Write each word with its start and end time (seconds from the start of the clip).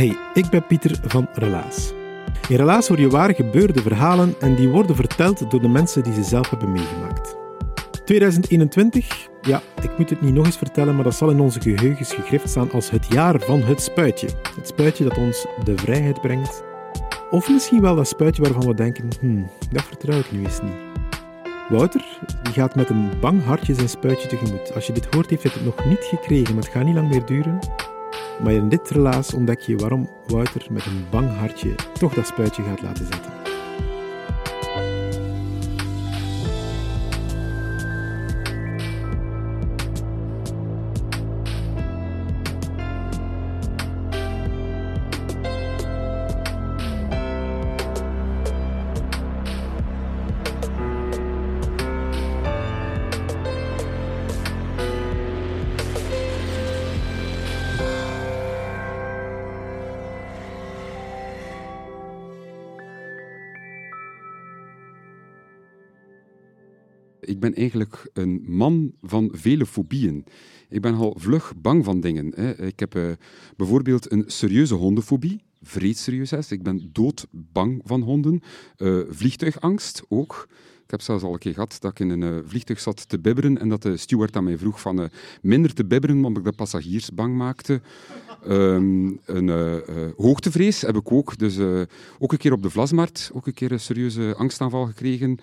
Hey, 0.00 0.16
ik 0.34 0.48
ben 0.50 0.66
Pieter 0.66 0.98
van 1.02 1.28
Relaas. 1.32 1.92
In 2.48 2.56
Relaas 2.56 2.88
hoor 2.88 3.00
je 3.00 3.08
waar 3.08 3.34
gebeurde 3.34 3.82
verhalen 3.82 4.34
en 4.40 4.54
die 4.54 4.68
worden 4.68 4.96
verteld 4.96 5.50
door 5.50 5.60
de 5.60 5.68
mensen 5.68 6.02
die 6.02 6.14
ze 6.14 6.22
zelf 6.22 6.50
hebben 6.50 6.72
meegemaakt. 6.72 7.36
2021, 8.04 9.28
ja, 9.42 9.62
ik 9.82 9.98
moet 9.98 10.10
het 10.10 10.20
niet 10.20 10.34
nog 10.34 10.46
eens 10.46 10.56
vertellen, 10.56 10.94
maar 10.94 11.04
dat 11.04 11.14
zal 11.14 11.30
in 11.30 11.40
onze 11.40 11.60
geheugens 11.60 12.12
gegrift 12.12 12.48
staan 12.48 12.72
als 12.72 12.90
het 12.90 13.06
jaar 13.08 13.40
van 13.40 13.62
het 13.62 13.82
spuitje. 13.82 14.28
Het 14.56 14.66
spuitje 14.66 15.04
dat 15.04 15.18
ons 15.18 15.46
de 15.64 15.76
vrijheid 15.76 16.20
brengt. 16.20 16.62
Of 17.30 17.48
misschien 17.48 17.80
wel 17.80 17.96
dat 17.96 18.08
spuitje 18.08 18.42
waarvan 18.42 18.66
we 18.66 18.74
denken, 18.74 19.08
hmm, 19.20 19.50
dat 19.72 19.82
vertrouw 19.82 20.18
ik 20.18 20.32
nu 20.32 20.44
eens 20.44 20.60
niet. 20.62 20.78
Wouter 21.68 22.18
die 22.42 22.52
gaat 22.52 22.74
met 22.74 22.90
een 22.90 23.10
bang 23.20 23.44
hartje 23.44 23.74
zijn 23.74 23.88
spuitje 23.88 24.28
tegemoet. 24.28 24.74
Als 24.74 24.86
je 24.86 24.92
dit 24.92 25.14
hoort, 25.14 25.30
heeft 25.30 25.42
hij 25.42 25.52
het 25.54 25.64
nog 25.64 25.84
niet 25.84 26.04
gekregen, 26.04 26.54
maar 26.54 26.64
het 26.64 26.72
gaat 26.72 26.84
niet 26.84 26.94
lang 26.94 27.08
meer 27.10 27.24
duren. 27.24 27.58
Maar 28.42 28.52
in 28.52 28.68
dit 28.68 28.90
relaas 28.90 29.34
ontdek 29.34 29.60
je 29.60 29.76
waarom 29.76 30.08
Wouter 30.26 30.66
met 30.70 30.86
een 30.86 31.06
bang 31.10 31.36
hartje 31.36 31.74
toch 31.98 32.14
dat 32.14 32.26
spuitje 32.26 32.62
gaat 32.62 32.82
laten 32.82 33.06
zetten. 33.06 33.49
Ik 67.40 67.46
ben 67.46 67.58
eigenlijk 67.58 68.10
een 68.12 68.44
man 68.46 68.92
van 69.02 69.30
vele 69.32 69.66
fobieën. 69.66 70.24
Ik 70.68 70.80
ben 70.80 70.94
al 70.94 71.14
vlug 71.18 71.52
bang 71.56 71.84
van 71.84 72.00
dingen. 72.00 72.32
Hè. 72.34 72.66
Ik 72.66 72.80
heb 72.80 72.94
uh, 72.94 73.10
bijvoorbeeld 73.56 74.12
een 74.12 74.24
serieuze 74.26 74.74
hondenfobie. 74.74 75.42
Vreedserieus. 75.62 76.32
Ik 76.50 76.62
ben 76.62 76.90
doodbang 76.92 77.80
van 77.84 78.02
honden. 78.02 78.40
Uh, 78.78 79.00
vliegtuigangst 79.08 80.02
ook. 80.08 80.48
Ik 80.90 80.96
heb 80.96 81.04
zelfs 81.04 81.24
al 81.24 81.32
een 81.32 81.38
keer 81.38 81.52
gehad 81.52 81.76
dat 81.80 81.90
ik 81.90 81.98
in 81.98 82.10
een 82.10 82.34
uh, 82.34 82.38
vliegtuig 82.44 82.80
zat 82.80 83.08
te 83.08 83.18
bibberen 83.18 83.58
en 83.58 83.68
dat 83.68 83.82
de 83.82 83.96
steward 83.96 84.36
aan 84.36 84.44
mij 84.44 84.58
vroeg 84.58 84.80
van 84.80 85.00
uh, 85.00 85.06
minder 85.42 85.74
te 85.74 85.84
bibberen, 85.84 86.24
omdat 86.24 86.36
ik 86.36 86.44
de 86.44 86.56
passagiers 86.56 87.10
bang 87.12 87.36
maakte. 87.36 87.80
Um, 88.48 89.20
een 89.24 89.46
uh, 89.46 89.76
hoogtevrees 90.16 90.80
heb 90.80 90.96
ik 90.96 91.12
ook. 91.12 91.38
Dus 91.38 91.58
ook 92.18 92.32
een 92.32 92.38
keer 92.38 92.52
op 92.52 92.62
de 92.62 92.70
Vlasmarkt, 92.70 93.30
ook 93.34 93.46
een 93.46 93.54
keer 93.54 93.72
een 93.72 93.80
serieuze 93.80 94.34
angstaanval 94.36 94.86
gekregen. 94.86 95.38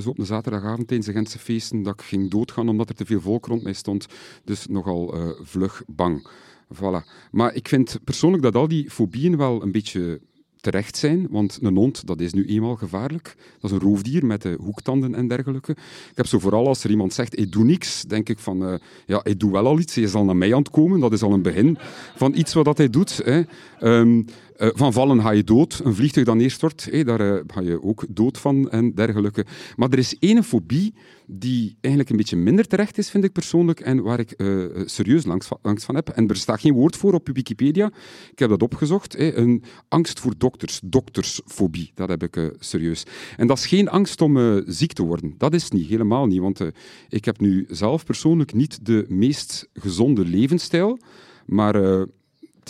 zo 0.00 0.08
op 0.08 0.18
een 0.18 0.26
zaterdagavond 0.26 0.86
tijdens 0.86 1.08
de 1.08 1.14
Gentse 1.14 1.38
feesten, 1.38 1.82
dat 1.82 1.94
ik 1.94 2.06
ging 2.06 2.30
doodgaan 2.30 2.68
omdat 2.68 2.88
er 2.88 2.94
te 2.94 3.06
veel 3.06 3.20
volk 3.20 3.46
rond 3.46 3.62
mij 3.62 3.72
stond. 3.72 4.06
Dus 4.44 4.66
nogal 4.66 5.14
vlug 5.42 5.82
bang. 5.86 6.28
Voilà. 6.74 7.30
Maar 7.30 7.54
ik 7.54 7.68
vind 7.68 7.98
persoonlijk 8.04 8.42
dat 8.42 8.54
al 8.54 8.68
die 8.68 8.90
fobieën 8.90 9.36
wel 9.36 9.62
een 9.62 9.72
beetje 9.72 10.20
terecht 10.60 10.96
zijn, 10.96 11.26
want 11.30 11.58
een 11.62 11.76
hond 11.76 12.06
dat 12.06 12.20
is 12.20 12.32
nu 12.32 12.46
eenmaal 12.46 12.76
gevaarlijk. 12.76 13.36
Dat 13.60 13.70
is 13.70 13.76
een 13.76 13.82
roofdier 13.82 14.26
met 14.26 14.42
de 14.42 14.56
hoektanden 14.60 15.14
en 15.14 15.28
dergelijke. 15.28 15.72
Ik 16.10 16.16
heb 16.16 16.26
zo 16.26 16.38
vooral 16.38 16.66
als 16.66 16.84
er 16.84 16.90
iemand 16.90 17.14
zegt, 17.14 17.38
ik 17.38 17.52
doe 17.52 17.64
niks, 17.64 18.02
denk 18.02 18.28
ik 18.28 18.38
van, 18.38 18.62
uh, 18.62 18.74
ja, 19.06 19.24
ik 19.24 19.40
doe 19.40 19.52
wel 19.52 19.66
al 19.66 19.78
iets, 19.78 19.94
hij 19.94 20.06
zal 20.06 20.24
naar 20.24 20.36
mij 20.36 20.54
aan 20.54 20.62
het 20.62 20.70
komen, 20.70 21.00
dat 21.00 21.12
is 21.12 21.22
al 21.22 21.32
een 21.32 21.42
begin 21.42 21.78
van 22.16 22.34
iets 22.34 22.52
wat 22.52 22.78
hij 22.78 22.90
doet. 22.90 23.20
Hè. 23.24 23.42
Um, 23.80 24.24
uh, 24.60 24.68
van 24.72 24.92
vallen 24.92 25.20
ga 25.20 25.30
je 25.30 25.44
dood. 25.44 25.80
Een 25.84 25.94
vliegtuig 25.94 26.26
dat 26.26 26.36
neerstort, 26.36 26.88
hey, 26.90 27.04
daar 27.04 27.20
uh, 27.20 27.40
ga 27.46 27.60
je 27.60 27.82
ook 27.82 28.06
dood 28.08 28.38
van 28.38 28.70
en 28.70 28.94
dergelijke. 28.94 29.44
Maar 29.76 29.90
er 29.90 29.98
is 29.98 30.18
één 30.18 30.44
fobie 30.44 30.94
die 31.26 31.76
eigenlijk 31.80 32.10
een 32.10 32.16
beetje 32.16 32.36
minder 32.36 32.66
terecht 32.66 32.98
is, 32.98 33.10
vind 33.10 33.24
ik 33.24 33.32
persoonlijk, 33.32 33.80
en 33.80 34.02
waar 34.02 34.18
ik 34.18 34.34
uh, 34.36 34.64
serieus 34.84 35.26
angst 35.62 35.84
van 35.84 35.94
heb. 35.94 36.08
En 36.08 36.28
er 36.28 36.36
staat 36.36 36.60
geen 36.60 36.72
woord 36.72 36.96
voor 36.96 37.14
op 37.14 37.28
Wikipedia. 37.32 37.90
Ik 38.30 38.38
heb 38.38 38.48
dat 38.48 38.62
opgezocht. 38.62 39.18
Een 39.18 39.62
angst 39.88 40.20
voor 40.20 40.34
dokters, 40.38 40.80
doktersfobie. 40.84 41.90
Dat 41.94 42.08
heb 42.08 42.22
ik 42.22 42.52
serieus. 42.58 43.04
En 43.36 43.46
dat 43.46 43.58
is 43.58 43.66
geen 43.66 43.88
angst 43.88 44.20
om 44.20 44.62
ziek 44.66 44.92
te 44.92 45.02
worden. 45.02 45.34
Dat 45.38 45.54
is 45.54 45.70
niet, 45.70 45.88
helemaal 45.88 46.26
niet. 46.26 46.40
Want 46.40 46.60
ik 47.08 47.24
heb 47.24 47.40
nu 47.40 47.66
zelf 47.68 48.04
persoonlijk 48.04 48.52
niet 48.52 48.86
de 48.86 49.04
meest 49.08 49.68
gezonde 49.72 50.24
levensstijl. 50.24 50.98
Maar 51.46 52.06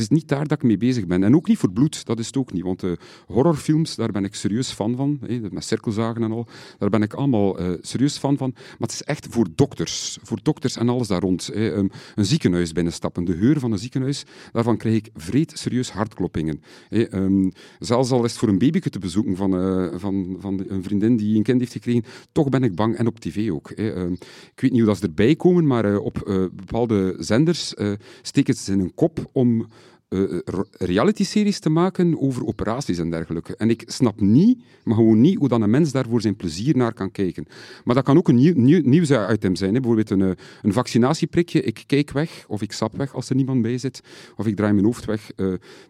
is 0.01 0.09
niet 0.09 0.29
daar 0.29 0.47
dat 0.47 0.59
ik 0.59 0.63
mee 0.63 0.77
bezig 0.77 1.07
ben. 1.07 1.25
En 1.25 1.35
ook 1.35 1.49
niet 1.49 1.59
voor 1.59 1.73
bloed, 1.73 2.05
dat 2.07 2.19
is 2.19 2.27
het 2.27 2.37
ook 2.37 2.53
niet. 2.53 2.63
Want 2.63 2.83
uh, 2.83 2.93
horrorfilms, 3.27 3.95
daar 3.95 4.11
ben 4.11 4.25
ik 4.25 4.35
serieus 4.35 4.71
fan 4.71 4.97
van. 4.97 5.19
Met 5.51 5.65
cirkelzagen 5.65 6.23
en 6.23 6.33
al. 6.33 6.47
Daar 6.79 6.91
ben 6.91 7.03
ik 7.03 7.15
allemaal 7.15 7.61
uh, 7.61 7.73
serieus 7.81 8.19
fan 8.19 8.37
van. 8.37 8.51
Maar 8.55 8.77
het 8.79 8.93
is 8.93 9.03
echt 9.03 9.27
voor 9.31 9.47
dokters. 9.55 10.19
Voor 10.23 10.39
dokters 10.43 10.77
en 10.77 10.89
alles 10.89 11.09
daar 11.09 11.21
rond. 11.21 11.51
Een 11.55 11.91
ziekenhuis 12.15 12.73
binnenstappen. 12.73 13.25
De 13.25 13.37
geur 13.37 13.59
van 13.59 13.73
een 13.73 13.79
ziekenhuis, 13.79 14.25
daarvan 14.53 14.77
krijg 14.77 14.97
ik 14.97 15.11
vreed 15.15 15.59
serieus 15.59 15.91
hartkloppingen. 15.91 16.63
Um, 16.91 17.53
zelfs 17.79 18.11
al 18.11 18.25
is 18.25 18.31
het 18.31 18.41
voor 18.41 18.49
een 18.49 18.59
babyke 18.59 18.91
te 18.91 18.99
bezoeken 18.99 19.37
van, 19.37 19.55
uh, 19.55 19.95
van, 19.97 20.37
van 20.39 20.65
een 20.69 20.83
vriendin 20.83 21.17
die 21.17 21.37
een 21.37 21.43
kind 21.43 21.61
heeft 21.61 21.73
gekregen, 21.73 22.05
toch 22.33 22.49
ben 22.49 22.63
ik 22.63 22.75
bang. 22.75 22.97
En 22.97 23.07
op 23.07 23.21
tv 23.21 23.51
ook. 23.51 23.73
Um, 23.77 24.13
ik 24.55 24.61
weet 24.61 24.71
niet 24.71 24.81
hoe 24.81 24.89
dat 24.89 24.99
ze 24.99 25.07
erbij 25.07 25.37
komen, 25.37 25.67
maar 25.67 25.99
op 25.99 26.49
bepaalde 26.55 27.17
zenders 27.19 27.75
steken 28.23 28.55
ze 28.55 28.73
in 28.73 28.81
een 28.81 28.95
kop 28.95 29.29
om 29.33 29.67
uh, 30.11 30.41
reality-series 30.73 31.59
te 31.59 31.71
maken 31.71 32.21
over 32.21 32.47
operaties 32.47 32.99
en 32.99 33.11
dergelijke. 33.11 33.57
En 33.57 33.71
ik 33.71 33.83
snap 33.87 34.21
niet, 34.21 34.59
maar 34.85 34.95
gewoon 34.95 35.21
niet, 35.21 35.39
hoe 35.39 35.49
dan 35.49 35.63
een 35.63 35.71
mens 35.71 35.93
daar 35.93 36.07
voor 36.09 36.21
zijn 36.21 36.37
plezier 36.37 36.77
naar 36.77 36.93
kan 36.93 37.11
kijken. 37.11 37.47
Maar 37.85 37.95
dat 37.95 38.05
kan 38.05 38.17
ook 38.17 38.29
een 38.29 38.35
nieuw, 38.35 38.53
nieuw, 38.57 38.81
nieuwsitem 38.85 39.55
zijn. 39.55 39.75
Hè. 39.75 39.81
Bijvoorbeeld 39.81 40.11
een, 40.11 40.23
eh, 40.23 40.31
een 40.63 40.73
vaccinatieprikje. 40.73 41.63
Ik 41.63 41.85
kijk 41.87 42.11
weg, 42.11 42.45
of 42.49 42.63
ik 42.63 42.73
sap 42.73 42.97
weg 42.97 43.15
als 43.15 43.29
er 43.29 43.37
niemand 43.37 43.63
bij 43.63 43.79
zit, 43.79 44.01
of 44.37 44.47
ik 44.47 44.57
draai 44.57 44.73
mijn 44.73 44.85
hoofd 44.85 45.05
weg. 45.05 45.31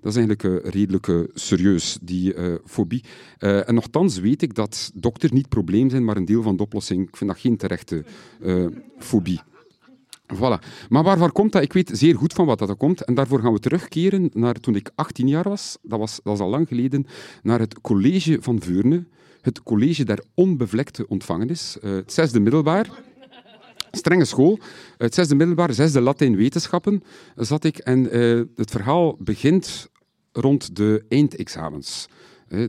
Dat 0.00 0.12
is 0.12 0.16
eigenlijk 0.16 0.42
uh, 0.42 0.72
redelijk 0.72 1.28
serieus, 1.34 1.98
die 2.02 2.34
fobie. 2.64 3.04
en 3.38 3.75
nogthans 3.75 4.19
weet 4.19 4.42
ik 4.42 4.54
dat 4.54 4.91
dokters 4.94 5.32
niet 5.32 5.41
het 5.41 5.50
probleem 5.50 5.91
zijn, 5.91 6.04
maar 6.04 6.16
een 6.16 6.25
deel 6.25 6.42
van 6.42 6.56
de 6.56 6.62
oplossing. 6.62 7.08
Ik 7.08 7.16
vind 7.16 7.31
dat 7.31 7.38
geen 7.38 7.56
terechte 7.56 8.04
fobie. 8.98 9.40
Voilà. 10.35 10.87
Maar 10.88 11.03
waarvoor 11.03 11.32
komt 11.32 11.53
dat? 11.53 11.62
Ik 11.62 11.73
weet 11.73 11.91
zeer 11.93 12.17
goed 12.17 12.32
van 12.32 12.47
wat 12.47 12.59
dat 12.59 12.77
komt. 12.77 13.05
En 13.05 13.15
daarvoor 13.15 13.41
gaan 13.41 13.53
we 13.53 13.59
terugkeren 13.59 14.31
naar 14.32 14.55
toen 14.55 14.75
ik 14.75 14.91
18 14.94 15.29
jaar 15.29 15.49
was. 15.49 15.79
Dat 15.82 15.99
was, 15.99 16.21
dat 16.23 16.35
is 16.35 16.41
al 16.41 16.49
lang 16.49 16.69
geleden. 16.69 17.06
Naar 17.43 17.59
het 17.59 17.81
college 17.81 18.38
van 18.41 18.61
Veurne. 18.61 19.06
Het 19.41 19.62
college 19.62 20.05
der 20.05 20.25
onbevlekte 20.35 21.09
ontvangenis. 21.09 21.77
Uh, 21.82 21.94
het 21.94 22.12
zesde 22.12 22.41
middelbaar. 22.41 22.88
Strenge 23.91 24.25
school. 24.25 24.59
Het 24.97 25.15
zesde 25.15 25.35
middelbaar, 25.35 25.75
zesde 25.75 26.00
Latijn 26.00 26.37
wetenschappen 26.37 27.03
zat 27.37 27.65
ik. 27.65 27.79
En 27.79 28.17
uh, 28.17 28.43
het 28.56 28.71
verhaal 28.71 29.17
begint 29.19 29.88
rond 30.33 30.76
de 30.76 31.05
eindexamens. 31.09 32.09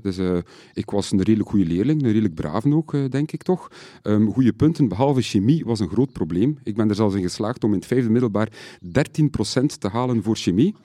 Dus 0.01 0.17
uh, 0.17 0.37
ik 0.73 0.89
was 0.89 1.11
een 1.11 1.21
redelijk 1.21 1.49
goede 1.49 1.65
leerling, 1.65 2.01
een 2.01 2.07
redelijk 2.07 2.33
brave 2.33 2.75
ook, 2.75 2.93
uh, 2.93 3.09
denk 3.09 3.31
ik 3.31 3.43
toch. 3.43 3.71
Um, 4.03 4.31
goede 4.31 4.53
punten, 4.53 4.87
behalve 4.87 5.21
chemie, 5.21 5.65
was 5.65 5.79
een 5.79 5.89
groot 5.89 6.11
probleem. 6.11 6.59
Ik 6.63 6.75
ben 6.75 6.89
er 6.89 6.95
zelfs 6.95 7.15
in 7.15 7.21
geslaagd 7.21 7.63
om 7.63 7.71
in 7.73 7.77
het 7.77 7.87
vijfde 7.87 8.09
middelbaar 8.09 8.49
13% 8.83 8.89
te 9.79 9.87
halen 9.87 10.23
voor 10.23 10.35
chemie. 10.35 10.75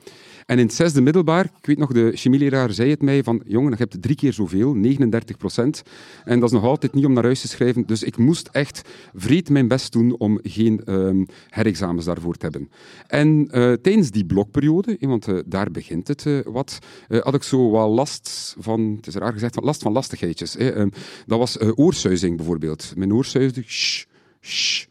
En 0.47 0.59
in 0.59 0.67
het 0.67 0.75
zesde 0.75 1.01
middelbaar, 1.01 1.45
ik 1.45 1.67
weet 1.67 1.79
nog, 1.79 1.93
de 1.93 2.11
chemieleraar 2.15 2.73
zei 2.73 2.91
het 2.91 3.03
mij 3.03 3.23
van, 3.23 3.43
jongen, 3.47 3.71
je 3.71 3.77
hebt 3.77 4.03
drie 4.03 4.17
keer 4.17 4.33
zoveel, 4.33 4.75
39 4.75 5.37
procent. 5.37 5.83
En 6.25 6.41
dat 6.41 6.49
is 6.49 6.55
nog 6.55 6.65
altijd 6.65 6.95
niet 6.95 7.05
om 7.05 7.13
naar 7.13 7.25
huis 7.25 7.41
te 7.41 7.49
schrijven. 7.49 7.87
Dus 7.87 8.03
ik 8.03 8.17
moest 8.17 8.49
echt 8.53 8.89
vreed 9.15 9.49
mijn 9.49 9.69
best 9.69 9.93
doen 9.93 10.19
om 10.19 10.39
geen 10.43 10.81
um, 10.93 11.27
herexamens 11.49 12.05
daarvoor 12.05 12.37
te 12.37 12.43
hebben. 12.43 12.71
En 13.07 13.49
uh, 13.51 13.73
tijdens 13.73 14.11
die 14.11 14.27
blokperiode, 14.27 14.97
want 15.01 15.29
uh, 15.29 15.39
daar 15.47 15.71
begint 15.71 16.09
het 16.09 16.27
wat, 16.45 16.79
had 17.09 17.35
ik 17.35 17.43
zo 17.43 17.71
wel 17.71 17.89
last 17.89 18.57
van, 18.59 18.95
het 18.97 19.07
is 19.07 19.15
raar 19.15 19.33
gezegd, 19.33 19.55
van 19.55 19.65
last 19.65 19.83
van 19.83 19.93
lastigheidjes. 19.93 20.59
Um, 20.59 20.91
dat 21.27 21.39
was 21.39 21.61
oorsuizing 21.61 22.37
bijvoorbeeld. 22.37 22.93
Mijn 22.97 23.15
oor 23.15 23.25
shh, 23.25 24.05
shh, 24.41 24.87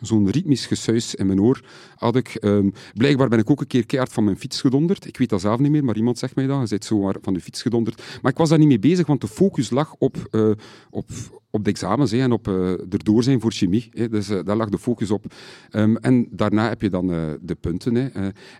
zo'n 0.00 0.30
ritmisch 0.30 0.66
gesuis 0.66 1.14
in 1.14 1.26
mijn 1.26 1.40
oor 1.40 1.64
had 1.94 2.16
ik. 2.16 2.36
Um, 2.40 2.72
blijkbaar 2.94 3.28
ben 3.28 3.38
ik 3.38 3.50
ook 3.50 3.60
een 3.60 3.66
keer 3.66 3.86
keihard 3.86 4.12
van 4.12 4.24
mijn 4.24 4.38
fiets 4.38 4.60
gedonderd. 4.60 5.06
Ik 5.06 5.16
weet 5.16 5.28
dat 5.28 5.40
zelf 5.40 5.58
niet 5.58 5.70
meer, 5.70 5.84
maar 5.84 5.96
iemand 5.96 6.18
zegt 6.18 6.34
mij 6.34 6.46
dat. 6.46 6.62
Je 6.62 6.68
bent 6.68 6.84
zo 6.84 7.12
van 7.22 7.34
de 7.34 7.40
fiets 7.40 7.62
gedonderd. 7.62 8.02
Maar 8.22 8.32
ik 8.32 8.38
was 8.38 8.48
daar 8.48 8.58
niet 8.58 8.68
mee 8.68 8.78
bezig, 8.78 9.06
want 9.06 9.20
de 9.20 9.28
focus 9.28 9.70
lag 9.70 9.94
op, 9.98 10.28
uh, 10.30 10.50
op, 10.90 11.10
op 11.54 11.64
de 11.64 11.70
examens 11.70 12.12
en 12.12 12.32
op 12.32 12.48
uh, 12.48 12.70
erdoor 12.70 13.22
zijn 13.22 13.40
voor 13.40 13.52
chemie. 13.52 14.08
Dus 14.10 14.30
uh, 14.30 14.38
daar 14.44 14.56
lag 14.56 14.68
de 14.68 14.78
focus 14.78 15.10
op. 15.10 15.34
Um, 15.70 15.96
en 15.96 16.26
daarna 16.30 16.68
heb 16.68 16.82
je 16.82 16.90
dan 16.90 17.06
de 17.40 17.56
punten. 17.60 18.12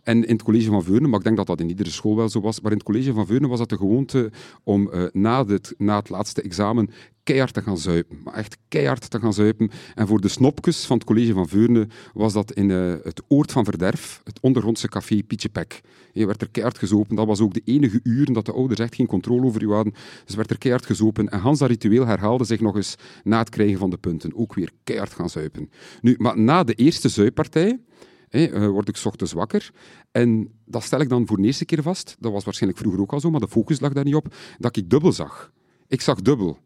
En 0.03 0.25
in 0.25 0.33
het 0.33 0.43
college 0.43 0.71
van 0.71 0.83
Veurne, 0.83 1.09
maar 1.09 1.19
ik 1.19 1.25
denk 1.25 1.37
dat 1.37 1.47
dat 1.47 1.61
in 1.61 1.69
iedere 1.69 1.91
school 1.91 2.17
wel 2.17 2.29
zo 2.29 2.41
was, 2.41 2.61
maar 2.61 2.71
in 2.71 2.77
het 2.77 2.87
college 2.87 3.13
van 3.13 3.27
Veurne 3.27 3.49
was 3.49 3.59
dat 3.59 3.69
de 3.69 3.77
gewoonte 3.77 4.33
om 4.63 4.91
na, 5.13 5.47
het, 5.47 5.75
na 5.79 5.97
het 5.97 6.09
laatste 6.09 6.43
examen 6.43 6.91
keihard 7.23 7.53
te 7.53 7.63
gaan 7.63 7.79
zuipen. 7.79 8.19
Maar 8.25 8.35
echt 8.35 8.57
keihard 8.69 9.11
te 9.11 9.21
gaan 9.21 9.33
zuipen. 9.33 9.71
En 9.95 10.07
voor 10.07 10.21
de 10.21 10.29
snopjes 10.29 10.87
van 10.87 10.97
het 10.97 11.07
college 11.07 11.33
van 11.33 11.49
Veurne 11.49 11.89
was 12.13 12.33
dat 12.33 12.53
in 12.53 12.69
het 12.71 13.23
Oord 13.29 13.53
van 13.53 13.65
Verderf, 13.65 14.21
het 14.25 14.41
ondergrondse 14.41 14.89
café 14.89 15.23
Pietje 15.23 15.49
Pek. 15.49 15.81
Je 16.13 16.27
werd 16.27 16.41
er 16.41 16.51
keihard 16.51 16.79
gezopen. 16.79 17.17
Dat 17.17 17.27
was 17.27 17.41
ook 17.41 17.55
de 17.55 17.63
enige 17.65 18.01
uren 18.03 18.33
dat 18.33 18.47
de 18.47 18.53
ouders 18.53 18.81
echt 18.81 18.95
geen 18.95 19.07
controle 19.07 19.45
over 19.45 19.63
u 19.63 19.73
hadden. 19.73 19.95
Dus 20.25 20.35
werd 20.35 20.51
er 20.51 20.59
keihard 20.59 20.87
gezopen. 20.87 21.29
En 21.29 21.39
Hans 21.39 21.59
dat 21.59 21.69
ritueel 21.69 22.07
herhaalde 22.07 22.45
zich 22.45 22.61
nog 22.61 22.77
eens 22.77 22.84
na 23.23 23.39
het 23.39 23.49
krijgen 23.49 23.79
van 23.79 23.91
de 23.91 23.97
punten. 23.97 24.35
Ook 24.35 24.55
weer 24.55 24.71
keihard 24.85 25.13
gaan 25.13 25.31
zuipen. 25.31 25.71
Nu, 26.01 26.15
maar 26.19 26.39
na 26.39 26.65
de 26.65 26.75
eerste 26.75 27.09
zuippartij 27.09 27.81
eh, 28.29 28.69
word 28.69 28.89
ik 28.89 29.01
ochtends 29.05 29.33
wakker. 29.33 29.71
En 30.11 30.53
dat 30.65 30.83
stel 30.83 31.01
ik 31.01 31.09
dan 31.09 31.27
voor 31.27 31.37
de 31.37 31.43
eerste 31.43 31.65
keer 31.65 31.83
vast. 31.83 32.17
Dat 32.19 32.33
was 32.33 32.45
waarschijnlijk 32.45 32.83
vroeger 32.83 33.03
ook 33.03 33.13
al 33.13 33.21
zo, 33.21 33.31
maar 33.31 33.41
de 33.41 33.49
focus 33.49 33.81
lag 33.81 33.93
daar 33.93 34.05
niet 34.05 34.15
op. 34.15 34.35
Dat 34.59 34.77
ik 34.77 34.91
dubbel 34.91 35.13
zag. 35.13 35.53
Ik 35.89 36.01
zag 36.01 36.23
dubbel 36.23 36.59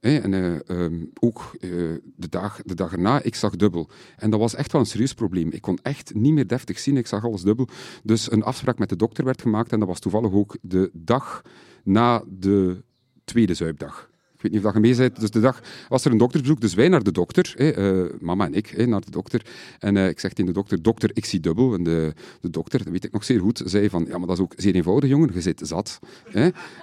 en 0.00 0.32
uh, 0.32 0.58
um, 0.66 1.10
ook 1.20 1.56
uh, 1.60 1.70
de, 2.16 2.28
dag, 2.28 2.60
de 2.64 2.74
dag 2.74 2.92
erna, 2.92 3.22
ik 3.22 3.34
zag 3.34 3.56
dubbel. 3.56 3.88
En 4.16 4.30
dat 4.30 4.40
was 4.40 4.54
echt 4.54 4.72
wel 4.72 4.80
een 4.80 4.86
serieus 4.86 5.14
probleem. 5.14 5.50
Ik 5.52 5.60
kon 5.60 5.78
echt 5.82 6.14
niet 6.14 6.32
meer 6.32 6.46
deftig 6.46 6.78
zien, 6.78 6.96
ik 6.96 7.06
zag 7.06 7.24
alles 7.24 7.42
dubbel. 7.42 7.68
Dus 8.02 8.32
een 8.32 8.42
afspraak 8.42 8.78
met 8.78 8.88
de 8.88 8.96
dokter 8.96 9.24
werd 9.24 9.42
gemaakt 9.42 9.72
en 9.72 9.78
dat 9.78 9.88
was 9.88 10.00
toevallig 10.00 10.32
ook 10.32 10.56
de 10.62 10.90
dag 10.92 11.42
na 11.84 12.22
de 12.28 12.84
tweede 13.24 13.54
zuipdag. 13.54 14.10
Ik 14.38 14.44
weet 14.44 14.52
niet 14.52 14.64
of 14.64 14.72
dat 14.72 14.82
je 14.82 14.88
mee 14.88 14.96
bent. 14.96 15.20
Dus 15.20 15.30
de 15.30 15.40
dag 15.40 15.60
was 15.88 16.04
er 16.04 16.10
een 16.12 16.18
doktersbezoek, 16.18 16.60
dus 16.60 16.74
wij 16.74 16.88
naar 16.88 17.02
de 17.02 17.12
dokter, 17.12 17.54
uh, 17.56 18.10
mama 18.20 18.46
en 18.46 18.54
ik, 18.54 18.86
naar 18.86 19.00
de 19.00 19.10
dokter. 19.10 19.42
En 19.78 19.96
uh, 19.96 20.08
ik 20.08 20.20
zeg 20.20 20.32
tegen 20.32 20.52
de 20.52 20.58
dokter, 20.58 20.82
dokter, 20.82 21.10
ik 21.12 21.24
zie 21.24 21.40
dubbel. 21.40 21.74
En 21.74 21.82
de, 21.82 22.14
de 22.40 22.50
dokter, 22.50 22.78
dat 22.78 22.92
weet 22.92 23.04
ik 23.04 23.12
nog 23.12 23.24
zeer 23.24 23.40
goed, 23.40 23.62
zei 23.64 23.88
van, 23.88 24.06
ja, 24.08 24.18
maar 24.18 24.26
dat 24.26 24.36
is 24.36 24.42
ook 24.42 24.52
zeer 24.56 24.74
eenvoudig, 24.74 25.10
jongen, 25.10 25.30
je 25.34 25.40
zit 25.40 25.60
zat. 25.64 25.98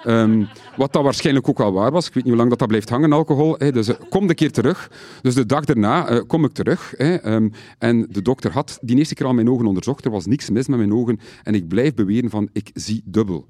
Um, 0.05 0.47
wat 0.77 0.93
dat 0.93 1.03
waarschijnlijk 1.03 1.49
ook 1.49 1.57
wel 1.57 1.73
waar 1.73 1.91
was. 1.91 2.07
Ik 2.07 2.13
weet 2.13 2.23
niet 2.23 2.33
hoe 2.33 2.41
lang 2.41 2.49
dat, 2.49 2.59
dat 2.59 2.67
blijft 2.67 2.89
hangen, 2.89 3.11
alcohol. 3.11 3.57
Dus 3.57 3.89
uh, 3.89 3.95
kom 4.09 4.27
de 4.27 4.33
keer 4.33 4.51
terug. 4.51 4.91
Dus 5.21 5.33
de 5.33 5.45
dag 5.45 5.65
daarna 5.65 6.23
kom 6.27 6.45
ik 6.45 6.51
terug. 6.51 6.93
Um, 6.99 7.51
en 7.77 8.07
de 8.09 8.21
dokter 8.21 8.51
had 8.51 8.77
die 8.81 8.97
eerste 8.97 9.13
keer 9.13 9.25
al 9.25 9.33
mijn 9.33 9.49
ogen 9.49 9.65
onderzocht. 9.65 10.05
Er 10.05 10.11
was 10.11 10.25
niks 10.25 10.49
mis 10.49 10.67
met 10.67 10.77
mijn 10.77 10.93
ogen. 10.93 11.19
En 11.43 11.55
ik 11.55 11.67
blijf 11.67 11.93
beweren 11.93 12.29
van, 12.29 12.49
ik 12.53 12.69
zie 12.73 13.01
dubbel. 13.05 13.47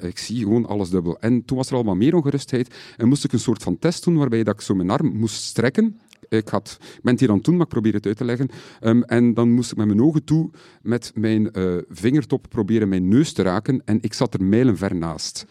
Ik 0.00 0.18
zie 0.18 0.38
gewoon 0.38 0.66
alles 0.66 0.90
dubbel. 0.90 1.18
En 1.20 1.44
toen 1.44 1.56
was 1.56 1.68
er 1.68 1.74
allemaal 1.74 1.94
meer 1.94 2.14
ongerustheid 2.14 2.74
en 2.96 3.08
moest 3.08 3.24
ik 3.24 3.32
een 3.32 3.38
soort 3.38 3.62
van 3.62 3.78
test 3.78 4.04
doen 4.04 4.16
waarbij 4.16 4.42
dat 4.42 4.54
ik 4.54 4.60
zo 4.60 4.74
mijn 4.74 4.90
arm 4.90 5.16
moest 5.16 5.42
strekken. 5.42 6.00
Ik, 6.28 6.48
had, 6.48 6.78
ik 6.80 7.02
ben 7.02 7.12
het 7.12 7.20
hier 7.20 7.28
aan 7.28 7.36
het 7.36 7.44
doen, 7.44 7.56
maar 7.56 7.64
ik 7.64 7.72
probeer 7.72 7.92
het 7.92 8.06
uit 8.06 8.16
te 8.16 8.24
leggen. 8.24 8.48
Um, 8.80 9.02
en 9.02 9.34
dan 9.34 9.50
moest 9.50 9.70
ik 9.70 9.76
met 9.76 9.86
mijn 9.86 10.02
ogen 10.02 10.24
toe 10.24 10.50
met 10.82 11.12
mijn 11.14 11.58
uh, 11.58 11.76
vingertop 11.88 12.46
proberen 12.48 12.88
mijn 12.88 13.08
neus 13.08 13.32
te 13.32 13.42
raken 13.42 13.82
en 13.84 13.98
ik 14.00 14.12
zat 14.12 14.34
er 14.34 14.44
mijlenver 14.44 14.94
naast. 14.94 15.44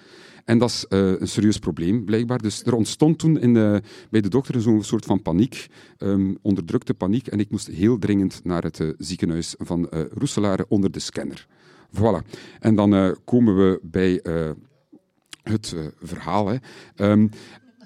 En 0.46 0.58
dat 0.58 0.70
is 0.70 0.86
uh, 0.90 1.20
een 1.20 1.28
serieus 1.28 1.58
probleem, 1.58 2.06
blijkbaar. 2.06 2.42
Dus 2.42 2.64
er 2.64 2.74
ontstond 2.74 3.20
toen 3.20 3.40
in 3.40 3.54
de, 3.54 3.82
bij 4.10 4.22
de 4.22 4.30
dokter 4.30 4.62
zo'n 4.62 4.84
soort 4.84 5.06
van 5.06 5.22
paniek, 5.22 5.68
um, 5.98 6.38
onderdrukte 6.42 6.94
paniek. 6.94 7.28
En 7.28 7.40
ik 7.40 7.50
moest 7.50 7.68
heel 7.68 8.00
dringend 8.00 8.40
naar 8.44 8.64
het 8.64 8.80
uh, 8.80 8.90
ziekenhuis 8.98 9.56
van 9.58 9.88
Roeselare 10.14 10.66
onder 10.70 10.92
de 10.92 11.00
scanner. 11.00 11.48
Voilà. 11.96 12.28
En 12.60 12.76
dan 12.76 13.18
komen 13.26 13.56
we 13.56 13.80
bij 13.82 14.20
het 15.44 15.76
verhaal. 16.02 16.48
Hè. 16.48 16.58
Um, 17.12 17.30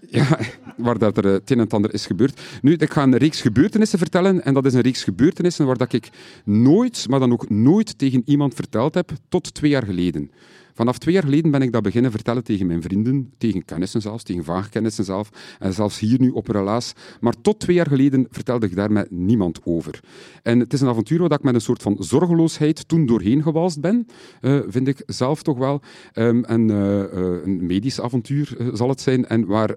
ja, 0.09 0.39
waar 0.77 0.97
dat 0.97 1.17
er 1.17 1.25
het 1.25 1.51
een 1.51 1.59
en 1.59 1.69
ander 1.69 1.93
is 1.93 2.05
gebeurd. 2.05 2.41
Nu, 2.61 2.73
ik 2.73 2.91
ga 2.91 3.03
een 3.03 3.17
reeks 3.17 3.41
gebeurtenissen 3.41 3.99
vertellen. 3.99 4.43
En 4.43 4.53
dat 4.53 4.65
is 4.65 4.73
een 4.73 4.81
reeks 4.81 5.03
gebeurtenissen 5.03 5.65
waar 5.65 5.77
dat 5.77 5.93
ik 5.93 6.09
nooit, 6.45 7.05
maar 7.09 7.19
dan 7.19 7.31
ook 7.31 7.49
nooit 7.49 7.97
tegen 7.97 8.21
iemand 8.25 8.53
verteld 8.53 8.93
heb, 8.93 9.11
tot 9.29 9.53
twee 9.53 9.71
jaar 9.71 9.85
geleden. 9.85 10.31
Vanaf 10.75 10.97
twee 10.97 11.13
jaar 11.13 11.23
geleden 11.23 11.51
ben 11.51 11.61
ik 11.61 11.71
dat 11.71 11.83
beginnen 11.83 12.11
vertellen 12.11 12.43
tegen 12.43 12.67
mijn 12.67 12.81
vrienden, 12.81 13.33
tegen 13.37 13.65
kennissen 13.65 14.01
zelfs, 14.01 14.23
tegen 14.23 14.43
vage 14.43 14.69
kennissen 14.69 15.03
zelf, 15.03 15.29
en 15.59 15.73
zelfs 15.73 15.99
hier 15.99 16.19
nu 16.19 16.29
op 16.29 16.47
Relaas. 16.47 16.93
Maar 17.19 17.33
tot 17.41 17.59
twee 17.59 17.75
jaar 17.75 17.87
geleden 17.87 18.27
vertelde 18.29 18.65
ik 18.65 18.75
daar 18.75 18.91
met 18.91 19.11
niemand 19.11 19.59
over. 19.63 19.99
En 20.43 20.59
het 20.59 20.73
is 20.73 20.81
een 20.81 20.87
avontuur 20.87 21.19
waar 21.19 21.31
ik 21.31 21.43
met 21.43 21.53
een 21.53 21.61
soort 21.61 21.81
van 21.81 21.95
zorgeloosheid 21.99 22.87
toen 22.87 23.05
doorheen 23.05 23.43
gewalst 23.43 23.81
ben, 23.81 24.07
uh, 24.41 24.59
vind 24.67 24.87
ik 24.87 25.03
zelf 25.05 25.43
toch 25.43 25.57
wel. 25.57 25.81
En 26.13 26.69
uh, 26.69 26.99
uh, 26.99 27.05
een 27.43 27.65
medisch 27.65 28.01
avontuur 28.01 28.57
zal 28.73 28.89
het 28.89 29.01
zijn, 29.01 29.27
en 29.27 29.45
waar 29.45 29.75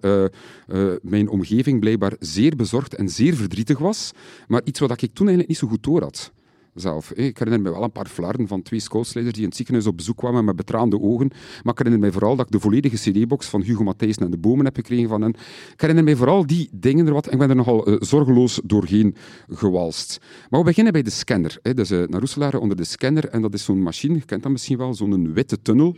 mijn 1.02 1.28
omgeving 1.28 1.80
blijkbaar 1.80 2.12
zeer 2.18 2.56
bezorgd 2.56 2.94
en 2.94 3.08
zeer 3.08 3.34
verdrietig 3.34 3.78
was, 3.78 4.12
maar 4.46 4.60
iets 4.64 4.80
wat 4.80 5.02
ik 5.02 5.14
toen 5.14 5.26
eigenlijk 5.26 5.48
niet 5.48 5.58
zo 5.58 5.68
goed 5.68 5.82
door 5.82 6.02
had 6.02 6.32
zelf. 6.80 7.12
Ik 7.12 7.38
herinner 7.38 7.62
me 7.62 7.70
wel 7.70 7.82
een 7.82 7.92
paar 7.92 8.06
flarden 8.06 8.48
van 8.48 8.62
twee 8.62 8.80
scoutsleiders 8.80 9.34
die 9.34 9.42
in 9.42 9.48
het 9.48 9.56
ziekenhuis 9.56 9.86
op 9.86 9.96
bezoek 9.96 10.16
kwamen 10.16 10.44
met 10.44 10.56
betraande 10.56 11.00
ogen. 11.00 11.30
Maar 11.62 11.72
ik 11.72 11.78
herinner 11.78 12.00
me 12.00 12.12
vooral 12.12 12.36
dat 12.36 12.46
ik 12.46 12.52
de 12.52 12.60
volledige 12.60 13.10
cd-box 13.10 13.46
van 13.46 13.62
Hugo 13.62 13.82
Matthijssen 13.82 14.24
en 14.24 14.30
de 14.30 14.38
Bomen 14.38 14.64
heb 14.64 14.74
gekregen 14.74 15.08
van 15.08 15.22
hen. 15.22 15.34
Ik 15.72 15.80
herinner 15.80 16.04
me 16.04 16.16
vooral 16.16 16.46
die 16.46 16.68
dingen 16.72 17.06
er 17.06 17.12
wat. 17.12 17.26
En 17.26 17.32
ik 17.32 17.38
ben 17.38 17.50
er 17.50 17.56
nogal 17.56 17.88
uh, 17.88 17.96
zorgeloos 17.98 18.60
doorheen 18.64 19.16
gewalst. 19.48 20.18
Maar 20.50 20.60
we 20.60 20.66
beginnen 20.66 20.92
bij 20.92 21.02
de 21.02 21.10
scanner. 21.10 21.58
Hè. 21.62 21.74
Dus 21.74 21.90
uh, 21.90 22.06
naar 22.06 22.20
Roeselare 22.20 22.60
onder 22.60 22.76
de 22.76 22.84
scanner. 22.84 23.28
En 23.28 23.42
dat 23.42 23.54
is 23.54 23.64
zo'n 23.64 23.82
machine, 23.82 24.14
je 24.14 24.24
kent 24.24 24.42
dat 24.42 24.52
misschien 24.52 24.78
wel, 24.78 24.94
zo'n 24.94 25.32
witte 25.32 25.62
tunnel 25.62 25.96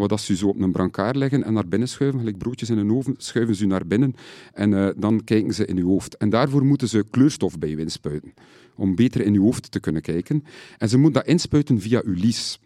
waar 0.00 0.08
dat 0.08 0.20
ze 0.20 0.36
zo 0.36 0.48
op 0.48 0.60
een 0.60 0.72
brancard 0.72 1.16
leggen 1.16 1.44
en 1.44 1.52
naar 1.52 1.68
binnen 1.68 1.88
schuiven, 1.88 2.18
gelijk 2.18 2.38
broodjes 2.38 2.70
in 2.70 2.78
een 2.78 2.92
oven, 2.92 3.14
schuiven 3.18 3.54
ze 3.54 3.66
naar 3.66 3.86
binnen 3.86 4.14
en 4.52 4.72
uh, 4.72 4.88
dan 4.96 5.24
kijken 5.24 5.54
ze 5.54 5.66
in 5.66 5.76
uw 5.76 5.88
hoofd. 5.88 6.16
En 6.16 6.30
daarvoor 6.30 6.64
moeten 6.64 6.88
ze 6.88 7.04
kleurstof 7.10 7.58
bij 7.58 7.70
u 7.70 7.80
inspuiten 7.80 8.34
om 8.76 8.94
beter 8.94 9.20
in 9.20 9.34
uw 9.34 9.42
hoofd 9.42 9.70
te 9.70 9.80
kunnen 9.80 10.02
kijken. 10.02 10.44
En 10.78 10.88
ze 10.88 10.98
moet 10.98 11.14
dat 11.14 11.26
inspuiten 11.26 11.80
via 11.80 12.02
uw 12.04 12.14
lies. 12.14 12.58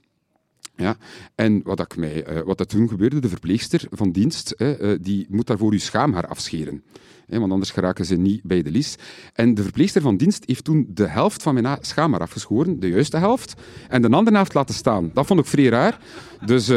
Ja, 0.77 0.97
en 1.35 1.63
wat, 1.63 1.81
ik 1.81 1.97
mij, 1.97 2.29
uh, 2.29 2.41
wat 2.41 2.59
dat 2.59 2.69
toen 2.69 2.89
gebeurde, 2.89 3.21
de 3.21 3.29
verpleegster 3.29 3.87
van 3.91 4.11
dienst, 4.11 4.55
uh, 4.59 4.95
die 5.01 5.27
moet 5.29 5.47
daarvoor 5.47 5.73
uw 5.73 5.79
schaamhaar 5.79 6.27
afscheren. 6.27 6.83
want 7.27 7.53
anders 7.53 7.71
geraken 7.71 8.05
ze 8.05 8.17
niet 8.17 8.43
bij 8.43 8.63
de 8.63 8.71
lies. 8.71 8.97
En 9.33 9.55
de 9.55 9.63
verpleegster 9.63 10.03
van 10.03 10.17
dienst 10.17 10.45
heeft 10.47 10.65
toen 10.65 10.87
de 10.89 11.07
helft 11.07 11.43
van 11.43 11.55
mijn 11.55 11.79
schaamhaar 11.81 12.21
afgeschoren, 12.21 12.81
de 12.81 12.89
juiste 12.89 13.17
helft, 13.17 13.55
en 13.89 14.03
de 14.03 14.09
andere 14.09 14.37
helft 14.37 14.55
laten 14.55 14.75
staan. 14.75 15.11
Dat 15.15 15.27
vond 15.27 15.41
ik 15.41 15.47
vrij 15.47 15.69
raar. 15.69 15.99
Dus 16.45 16.71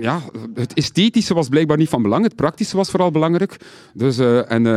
ja, 0.00 0.20
het 0.54 0.74
esthetische 0.74 1.34
was 1.34 1.48
blijkbaar 1.48 1.76
niet 1.76 1.88
van 1.88 2.02
belang. 2.02 2.24
Het 2.24 2.36
praktische 2.36 2.76
was 2.76 2.90
vooral 2.90 3.10
belangrijk. 3.10 3.56
Dus, 3.94 4.18
uh, 4.18 4.50
en, 4.50 4.64
uh, 4.64 4.72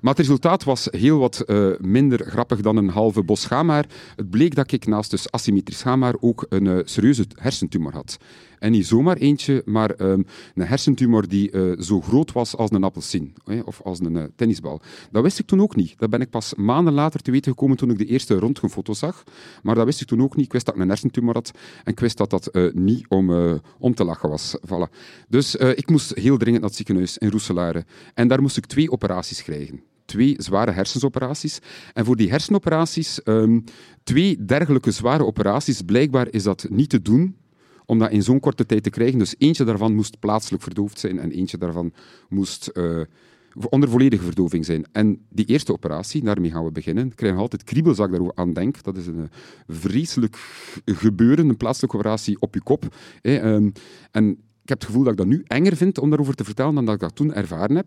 maar 0.00 0.14
het 0.14 0.18
resultaat 0.18 0.64
was 0.64 0.88
heel 0.90 1.18
wat 1.18 1.42
uh, 1.46 1.66
minder 1.78 2.26
grappig 2.26 2.60
dan 2.60 2.76
een 2.76 2.88
halve 2.88 3.22
bos. 3.22 3.48
Het 3.48 4.30
bleek 4.30 4.54
dat 4.54 4.72
ik 4.72 4.86
naast 4.86 5.10
dus 5.10 5.30
asymmetrisch 5.30 5.78
schaamhaar 5.78 6.14
ook 6.20 6.46
een 6.48 6.82
serieuze 6.84 7.26
hersentumor 7.34 7.92
had. 7.92 8.18
En 8.60 8.70
niet 8.70 8.86
zomaar 8.86 9.16
eentje, 9.16 9.62
maar 9.64 10.00
um, 10.00 10.26
een 10.54 10.66
hersentumor 10.66 11.28
die 11.28 11.52
uh, 11.52 11.80
zo 11.80 12.00
groot 12.00 12.32
was 12.32 12.56
als 12.56 12.70
een 12.70 12.84
appelsien 12.84 13.34
of 13.64 13.80
als 13.82 14.00
een 14.00 14.14
uh, 14.14 14.24
tennisbal. 14.36 14.80
Dat 15.10 15.22
wist 15.22 15.38
ik 15.38 15.46
toen 15.46 15.60
ook 15.60 15.76
niet. 15.76 15.98
Dat 15.98 16.10
ben 16.10 16.20
ik 16.20 16.30
pas 16.30 16.54
maanden 16.54 16.92
later 16.92 17.20
te 17.20 17.30
weten 17.30 17.50
gekomen 17.50 17.76
toen 17.76 17.90
ik 17.90 17.98
de 17.98 18.06
eerste 18.06 18.38
röntgenfoto 18.38 18.92
zag. 18.92 19.24
Maar 19.62 19.74
dat 19.74 19.84
wist 19.84 20.00
ik 20.00 20.06
toen 20.06 20.22
ook 20.22 20.36
niet. 20.36 20.44
Ik 20.44 20.52
wist 20.52 20.66
dat 20.66 20.74
ik 20.74 20.80
een 20.80 20.88
hersentumor 20.88 21.34
had 21.34 21.50
en 21.84 21.92
ik 21.92 22.00
wist 22.00 22.16
dat 22.16 22.30
dat 22.30 22.48
uh, 22.52 22.72
niet 22.72 23.08
om, 23.08 23.60
om 23.78 23.94
te 23.94 24.04
lachen 24.04 24.28
was. 24.28 24.56
Voilà. 24.66 24.94
Dus 25.28 25.54
ik 25.54 25.90
moest 25.90 26.14
heel 26.14 26.36
dringend 26.36 26.60
naar 26.60 26.70
het 26.70 26.78
ziekenhuis 26.78 27.18
in 27.18 27.30
Roeselare. 27.30 27.84
En 28.14 28.28
daar 28.28 28.42
moest 28.42 28.56
ik 28.56 28.66
twee 28.66 28.90
operaties 28.90 29.42
krijgen 29.42 29.82
twee 30.04 30.34
zware 30.38 30.70
hersensoperaties. 30.70 31.58
En 31.92 32.04
voor 32.04 32.16
die 32.16 32.30
hersenoperaties, 32.30 33.20
um, 33.24 33.64
twee 34.02 34.44
dergelijke 34.44 34.90
zware 34.90 35.24
operaties, 35.24 35.82
blijkbaar 35.82 36.26
is 36.30 36.42
dat 36.42 36.66
niet 36.68 36.88
te 36.88 37.02
doen 37.02 37.36
om 37.90 37.98
dat 37.98 38.10
in 38.10 38.22
zo'n 38.22 38.40
korte 38.40 38.66
tijd 38.66 38.82
te 38.82 38.90
krijgen. 38.90 39.18
Dus 39.18 39.34
eentje 39.38 39.64
daarvan 39.64 39.94
moest 39.94 40.18
plaatselijk 40.18 40.62
verdoofd 40.62 40.98
zijn 40.98 41.18
en 41.18 41.30
eentje 41.30 41.58
daarvan 41.58 41.92
moest 42.28 42.70
uh, 42.74 43.00
onder 43.68 43.88
volledige 43.88 44.24
verdoving 44.24 44.64
zijn. 44.64 44.84
En 44.92 45.26
die 45.28 45.46
eerste 45.46 45.72
operatie, 45.72 46.22
daarmee 46.22 46.50
gaan 46.50 46.64
we 46.64 46.72
beginnen. 46.72 47.06
Ik 47.06 47.16
krijg 47.16 47.36
altijd 47.36 47.64
kriebels 47.64 47.98
als 47.98 48.30
aan 48.34 48.52
denk. 48.52 48.82
Dat 48.82 48.96
is 48.96 49.06
een 49.06 49.20
eh, 49.20 49.38
vreselijk 49.66 50.36
gebeuren, 50.84 51.48
een 51.48 51.56
plaatselijke 51.56 51.96
operatie 51.96 52.40
op 52.40 52.54
je 52.54 52.62
kop. 52.62 52.96
Ehm, 53.22 53.70
en 54.10 54.30
ik 54.62 54.68
heb 54.68 54.78
het 54.78 54.84
gevoel 54.84 55.02
dat 55.02 55.12
ik 55.12 55.18
dat 55.18 55.26
nu 55.26 55.42
enger 55.46 55.76
vind 55.76 55.98
om 55.98 56.08
daarover 56.08 56.34
te 56.34 56.44
vertellen 56.44 56.74
dan 56.74 56.84
dat 56.84 56.94
ik 56.94 57.00
dat 57.00 57.14
toen 57.14 57.34
ervaren 57.34 57.76
heb. 57.76 57.86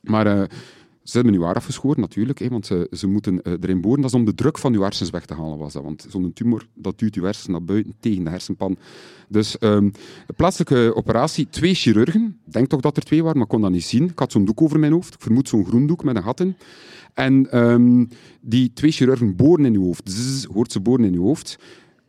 Maar 0.00 0.26
uh, 0.26 0.44
ze 1.04 1.16
hebben 1.16 1.32
nu 1.32 1.42
haar 1.42 1.54
afgeschoren, 1.54 2.00
natuurlijk, 2.00 2.38
hè, 2.38 2.48
want 2.48 2.66
ze, 2.66 2.86
ze 2.90 3.06
moeten 3.06 3.40
uh, 3.42 3.52
erin 3.60 3.80
boren. 3.80 4.00
Dat 4.00 4.10
is 4.10 4.16
om 4.16 4.24
de 4.24 4.34
druk 4.34 4.58
van 4.58 4.74
uw 4.74 4.80
hersens 4.80 5.10
weg 5.10 5.26
te 5.26 5.34
halen. 5.34 5.58
Was 5.58 5.72
dat, 5.72 5.82
want 5.82 6.06
zo'n 6.08 6.32
tumor 6.32 6.66
dat 6.74 6.98
duwt 6.98 7.14
uw 7.14 7.22
hersens 7.22 7.46
naar 7.46 7.64
buiten 7.64 7.94
tegen 8.00 8.24
de 8.24 8.30
hersenpan. 8.30 8.76
Dus 9.28 9.56
de 9.58 9.92
plaatselijke 10.36 10.94
operatie, 10.94 11.46
twee 11.50 11.74
chirurgen. 11.74 12.38
Denk 12.44 12.68
toch 12.68 12.80
dat 12.80 12.96
er 12.96 13.02
twee 13.02 13.22
waren, 13.22 13.38
maar 13.38 13.46
kon 13.46 13.60
dat 13.60 13.70
niet 13.70 13.84
zien. 13.84 14.04
Ik 14.04 14.18
had 14.18 14.32
zo'n 14.32 14.44
doek 14.44 14.62
over 14.62 14.78
mijn 14.78 14.92
hoofd. 14.92 15.14
Ik 15.14 15.20
vermoed 15.20 15.48
zo'n 15.48 15.66
groen 15.66 15.86
doek 15.86 16.04
met 16.04 16.16
een 16.16 16.22
gat 16.22 16.40
in. 16.40 16.56
En 17.14 17.58
um, 17.58 18.08
die 18.40 18.72
twee 18.72 18.90
chirurgen 18.90 19.36
boren 19.36 19.64
in 19.64 19.74
uw 19.74 19.82
hoofd. 19.82 20.10
Zzz, 20.10 20.44
hoort 20.44 20.72
ze 20.72 20.80
boren 20.80 21.04
in 21.04 21.14
uw 21.14 21.22
hoofd. 21.22 21.58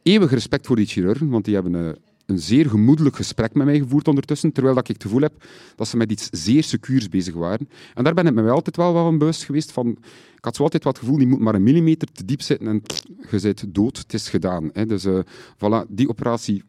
Eeuwig 0.03 0.31
respect 0.31 0.67
voor 0.67 0.75
die 0.75 0.85
chirurgen, 0.85 1.29
want 1.29 1.45
die 1.45 1.53
hebben... 1.53 1.73
Uh, 1.73 1.89
een 2.25 2.39
zeer 2.39 2.69
gemoedelijk 2.69 3.15
gesprek 3.15 3.53
met 3.53 3.65
mij 3.65 3.77
gevoerd 3.77 4.07
ondertussen, 4.07 4.51
terwijl 4.51 4.75
dat 4.75 4.89
ik 4.89 4.93
het 4.93 5.03
gevoel 5.03 5.21
heb 5.21 5.45
dat 5.75 5.87
ze 5.87 5.97
met 5.97 6.11
iets 6.11 6.27
zeer 6.31 6.63
secuurs 6.63 7.09
bezig 7.09 7.33
waren. 7.33 7.69
En 7.93 8.03
daar 8.03 8.13
ben 8.13 8.27
ik 8.27 8.33
me 8.33 8.49
altijd 8.49 8.75
wel 8.75 8.93
van 8.93 9.17
bewust 9.17 9.43
geweest 9.43 9.71
van... 9.71 9.97
Ik 10.35 10.51
had 10.51 10.55
zo 10.55 10.63
altijd 10.63 10.83
wat 10.83 10.99
gevoel, 10.99 11.17
die 11.17 11.27
moet 11.27 11.39
maar 11.39 11.55
een 11.55 11.63
millimeter 11.63 12.07
te 12.11 12.25
diep 12.25 12.41
zitten 12.41 12.67
en 12.67 12.81
pff, 12.81 13.03
je 13.31 13.39
bent 13.41 13.75
dood, 13.75 13.97
het 13.97 14.13
is 14.13 14.29
gedaan. 14.29 14.69
Hè. 14.73 14.85
Dus 14.85 15.05
uh, 15.05 15.19
voilà, 15.55 15.87
die 15.89 16.09
operatie, 16.09 16.63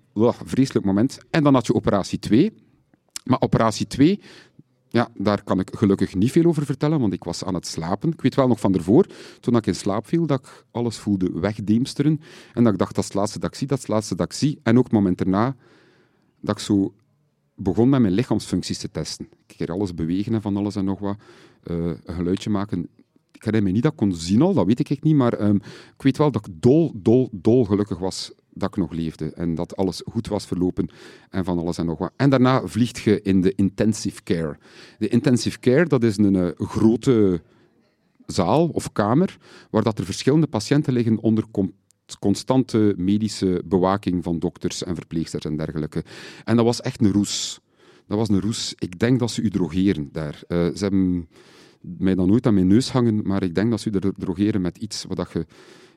vreselijk 0.45 0.87
moment. 0.87 1.19
En 1.31 1.43
dan 1.43 1.55
had 1.55 1.67
je 1.67 1.75
operatie 1.75 2.19
2. 2.19 2.53
Maar 3.25 3.41
operatie 3.41 3.87
2, 3.87 4.21
ja, 4.97 5.09
daar 5.15 5.45
kan 5.45 5.61
ik 5.61 5.71
gelukkig 5.77 6.15
niet 6.15 6.33
veel 6.33 6.45
over 6.45 6.65
vertellen, 6.65 7.01
want 7.01 7.13
ik 7.13 7.25
was 7.25 7.45
aan 7.45 7.55
het 7.55 7.67
slapen. 7.67 8.13
Ik 8.13 8.21
weet 8.21 8.35
wel 8.35 8.49
nog 8.49 8.61
van 8.61 8.75
ervoor, 8.75 9.07
toen 9.41 9.57
ik 9.57 9.67
in 9.67 9.75
slaap 9.75 10.07
viel, 10.07 10.27
dat 10.27 10.41
ik 10.41 10.65
alles 10.71 10.97
voelde 10.97 11.31
wegdeemsteren. 11.41 12.21
En 12.55 12.65
dat 12.65 12.73
ik 12.73 12.79
dacht, 12.79 12.95
dat 12.95 13.05
is 13.05 13.11
het 13.11 13.19
laatste 13.19 13.39
dat 13.39 13.51
ik 13.51 13.57
zie, 13.57 13.67
dat 13.67 13.77
is 13.77 13.83
het 13.83 13.93
laatste 13.93 14.15
dat 14.15 14.27
ik 14.27 14.33
zie. 14.33 14.61
En 14.63 14.79
ook 14.79 14.85
het 14.85 14.93
moment 14.93 15.19
daarna, 15.19 15.57
dat 16.41 16.59
ik 16.59 16.65
zo 16.65 16.95
begon 17.55 17.89
met 17.89 18.01
mijn 18.01 18.13
lichaamsfuncties 18.13 18.79
te 18.79 18.91
testen. 18.91 19.29
Ik 19.47 19.57
keer 19.57 19.73
alles 19.73 19.95
bewegen 19.95 20.35
en 20.35 20.43
van 20.43 20.57
alles 20.57 20.77
en 20.77 20.85
nog 20.85 20.99
wat. 20.99 21.17
Uh, 21.65 21.93
een 22.05 22.15
geluidje 22.15 22.51
maken. 22.51 22.89
Ik 23.33 23.45
herinner 23.45 23.63
me 23.63 23.71
niet 23.71 23.83
dat 23.83 23.93
ik 23.93 23.99
kon 23.99 24.15
zien 24.15 24.43
al, 24.43 24.55
dat 24.55 24.67
weet 24.67 24.91
ik 24.91 25.03
niet, 25.03 25.15
maar 25.15 25.41
um, 25.41 25.57
ik 25.97 26.03
weet 26.03 26.17
wel 26.17 26.31
dat 26.31 26.47
ik 26.47 26.55
dol, 26.61 26.93
dol, 26.95 27.29
dol 27.33 27.65
gelukkig 27.65 27.99
was 27.99 28.33
dat 28.59 28.69
ik 28.69 28.77
nog 28.77 28.93
leefde 28.93 29.33
en 29.33 29.55
dat 29.55 29.77
alles 29.77 30.03
goed 30.05 30.29
was 30.29 30.47
verlopen 30.47 30.89
en 31.31 31.45
van 31.45 31.59
alles 31.59 31.79
en 31.79 31.87
nog 31.87 31.99
wat. 31.99 32.13
En 32.17 32.31
daarna 32.31 32.67
vliegt 32.67 32.99
je 32.99 33.23
in 33.23 33.41
de 33.41 33.53
intensive 33.55 34.23
care. 34.23 34.59
De 34.99 35.09
intensive 35.09 35.59
care, 35.59 35.87
dat 35.87 36.03
is 36.03 36.17
een, 36.17 36.35
een 36.35 36.55
grote 36.57 37.43
zaal 38.27 38.69
of 38.69 38.93
kamer 38.93 39.39
waar 39.71 39.83
dat 39.83 39.99
er 39.99 40.05
verschillende 40.05 40.47
patiënten 40.47 40.93
liggen 40.93 41.19
onder 41.19 41.45
constante 42.19 42.95
medische 42.97 43.63
bewaking 43.65 44.25
van 44.25 44.39
dokters 44.39 44.85
en 44.85 44.95
verpleegsters 44.95 45.45
en 45.45 45.57
dergelijke. 45.57 46.05
En 46.45 46.57
dat 46.57 46.65
was 46.65 46.81
echt 46.81 47.01
een 47.01 47.13
roes. 47.13 47.61
Dat 48.07 48.19
was 48.19 48.29
een 48.29 48.41
roes. 48.41 48.75
Ik 48.79 48.99
denk 48.99 49.19
dat 49.19 49.31
ze 49.31 49.43
u 49.43 49.51
drogeren 49.51 50.09
daar. 50.13 50.43
Uh, 50.49 50.67
ze 50.75 50.79
hebben 50.79 51.29
mij 51.81 52.15
dan 52.15 52.29
nooit 52.29 52.47
aan 52.47 52.55
mijn 52.55 52.67
neus 52.67 52.91
hangen, 52.91 53.21
maar 53.25 53.43
ik 53.43 53.55
denk 53.55 53.71
dat 53.71 53.81
ze 53.81 53.91
er 53.91 54.13
drogeren 54.17 54.61
met 54.61 54.79
iets 54.79 55.05
wat 55.09 55.33
je 55.33 55.47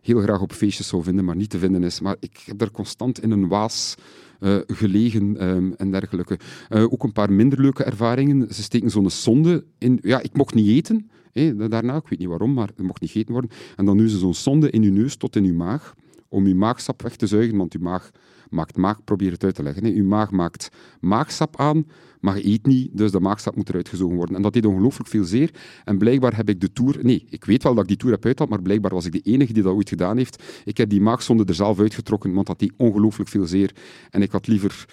heel 0.02 0.20
graag 0.20 0.42
op 0.42 0.52
feestjes 0.52 0.88
zou 0.88 1.04
vinden, 1.04 1.26
maar 1.26 1.36
niet 1.36 1.50
te 1.50 1.60
vinden 1.60 1.84
is. 1.84 2.00
Maar 2.00 2.16
ik 2.20 2.44
heb 2.46 2.62
er 2.62 2.72
constant 2.72 3.22
in 3.24 3.32
een 3.32 3.48
waas 3.48 3.96
uh, 4.40 4.58
gelegen 4.68 5.48
um, 5.50 5.74
en 5.74 5.92
dergelijke. 5.92 6.40
Uh, 6.70 6.84
ook 6.84 7.04
een 7.04 7.12
paar 7.12 7.32
minder 7.32 7.62
leuke 7.62 7.84
ervaringen. 7.84 8.54
Ze 8.54 8.64
steken 8.64 8.90
zo'n 8.90 9.10
sonde 9.10 9.66
in. 9.78 10.00
Ja, 10.02 10.22
ik 10.22 10.34
mocht 10.34 10.54
niet 10.54 10.68
eten 10.68 11.10
daarna, 11.70 11.96
ik 11.96 12.08
weet 12.08 12.20
niet 12.20 12.28
waarom, 12.28 12.54
maar 12.54 12.68
het 12.68 12.82
mocht 12.82 13.02
niet 13.02 13.10
gegeten 13.12 13.32
worden. 13.34 13.52
En 13.76 13.86
dan 13.86 13.98
nu 13.98 14.10
ze 14.10 14.18
zo'n 14.18 14.34
sonde 14.34 14.70
in 14.70 14.84
uw 14.84 14.92
neus 14.92 15.16
tot 15.16 15.36
in 15.36 15.44
uw 15.44 15.54
maag, 15.54 15.96
om 16.28 16.46
uw 16.46 16.56
maagsap 16.56 17.02
weg 17.02 17.16
te 17.16 17.28
zuigen, 17.28 17.58
want 17.58 17.74
uw 17.74 17.82
maag 17.82 18.12
maakt 18.50 18.78
maag, 18.78 19.04
probeer 19.04 19.32
het 19.32 19.44
uit 19.44 19.56
te 19.56 19.64
leggen. 19.64 19.86
Uw 19.86 20.06
maag 20.06 20.32
maakt 20.32 20.70
maagsap 21.00 21.60
aan, 21.60 21.86
maar 22.20 22.38
je 22.38 22.48
eet 22.48 22.66
niet, 22.66 22.90
dus 22.98 23.12
de 23.12 23.20
maagsap 23.20 23.56
moet 23.56 23.70
eruit 23.70 23.90
gezogen 23.90 24.16
worden. 24.16 24.36
En 24.36 24.42
dat 24.42 24.54
deed 24.54 24.66
ongelooflijk 24.66 25.10
veel 25.10 25.24
zeer. 25.24 25.52
En 25.84 25.98
blijkbaar 25.98 26.36
heb 26.36 26.50
ik 26.50 26.62
de 26.62 26.74
tour... 26.74 26.98
Nee, 27.02 27.26
ik 27.30 27.46
weet 27.46 27.64
wel 27.64 27.74
dat 27.74 27.84
ik 27.84 27.90
die 27.90 27.98
tour 27.98 28.14
heb 28.14 28.26
uitgehaald, 28.26 28.56
maar 28.56 28.64
blijkbaar 28.64 28.94
was 28.94 29.06
ik 29.06 29.12
de 29.12 29.32
enige 29.32 29.54
die 29.54 29.64
dat 29.64 29.74
ooit 29.74 29.90
gedaan 29.90 30.18
heeft. 30.18 30.44
Ik 30.66 30.78
heb 30.78 30.90
die 30.90 31.02
maagzonde 31.02 31.46
er 31.46 31.54
zelf 31.54 31.80
uitgetrokken, 31.80 32.34
want 32.34 32.48
dat 32.48 32.60
deed 32.60 32.74
ongelooflijk 32.78 33.30
veel 33.30 33.46
zeer. 33.46 33.76
En 34.10 34.22
ik 34.22 34.32
had 34.32 34.48
liever 34.48 34.86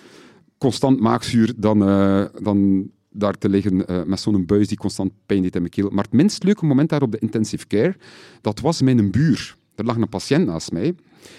constant 0.59 1.01
maagzuur 1.01 1.53
dan, 1.57 1.89
uh, 1.89 2.25
dan 2.43 2.91
daar 3.11 3.39
te 3.39 3.49
liggen 3.49 3.93
uh, 3.93 4.03
met 4.03 4.21
zo'n 4.21 4.47
buis 4.47 4.69
die 4.69 4.77
constant 4.77 5.13
pijn 5.27 5.43
deed 5.43 5.55
in 5.55 5.61
mijn 5.61 5.73
keel. 5.73 5.91
Maar 5.91 6.05
het 6.05 6.13
minst 6.13 6.43
leuke 6.43 6.67
moment 6.67 6.89
daar 6.89 7.03
op 7.03 7.13
de 7.13 7.19
intensive 7.19 7.67
care, 7.67 7.97
dat 8.41 8.61
was 8.61 8.83
mijn 8.83 9.11
buur. 9.11 9.57
Er 9.75 9.85
lag 9.85 9.97
een 9.97 10.09
patiënt 10.09 10.47
naast 10.47 10.73
mij. 10.73 10.95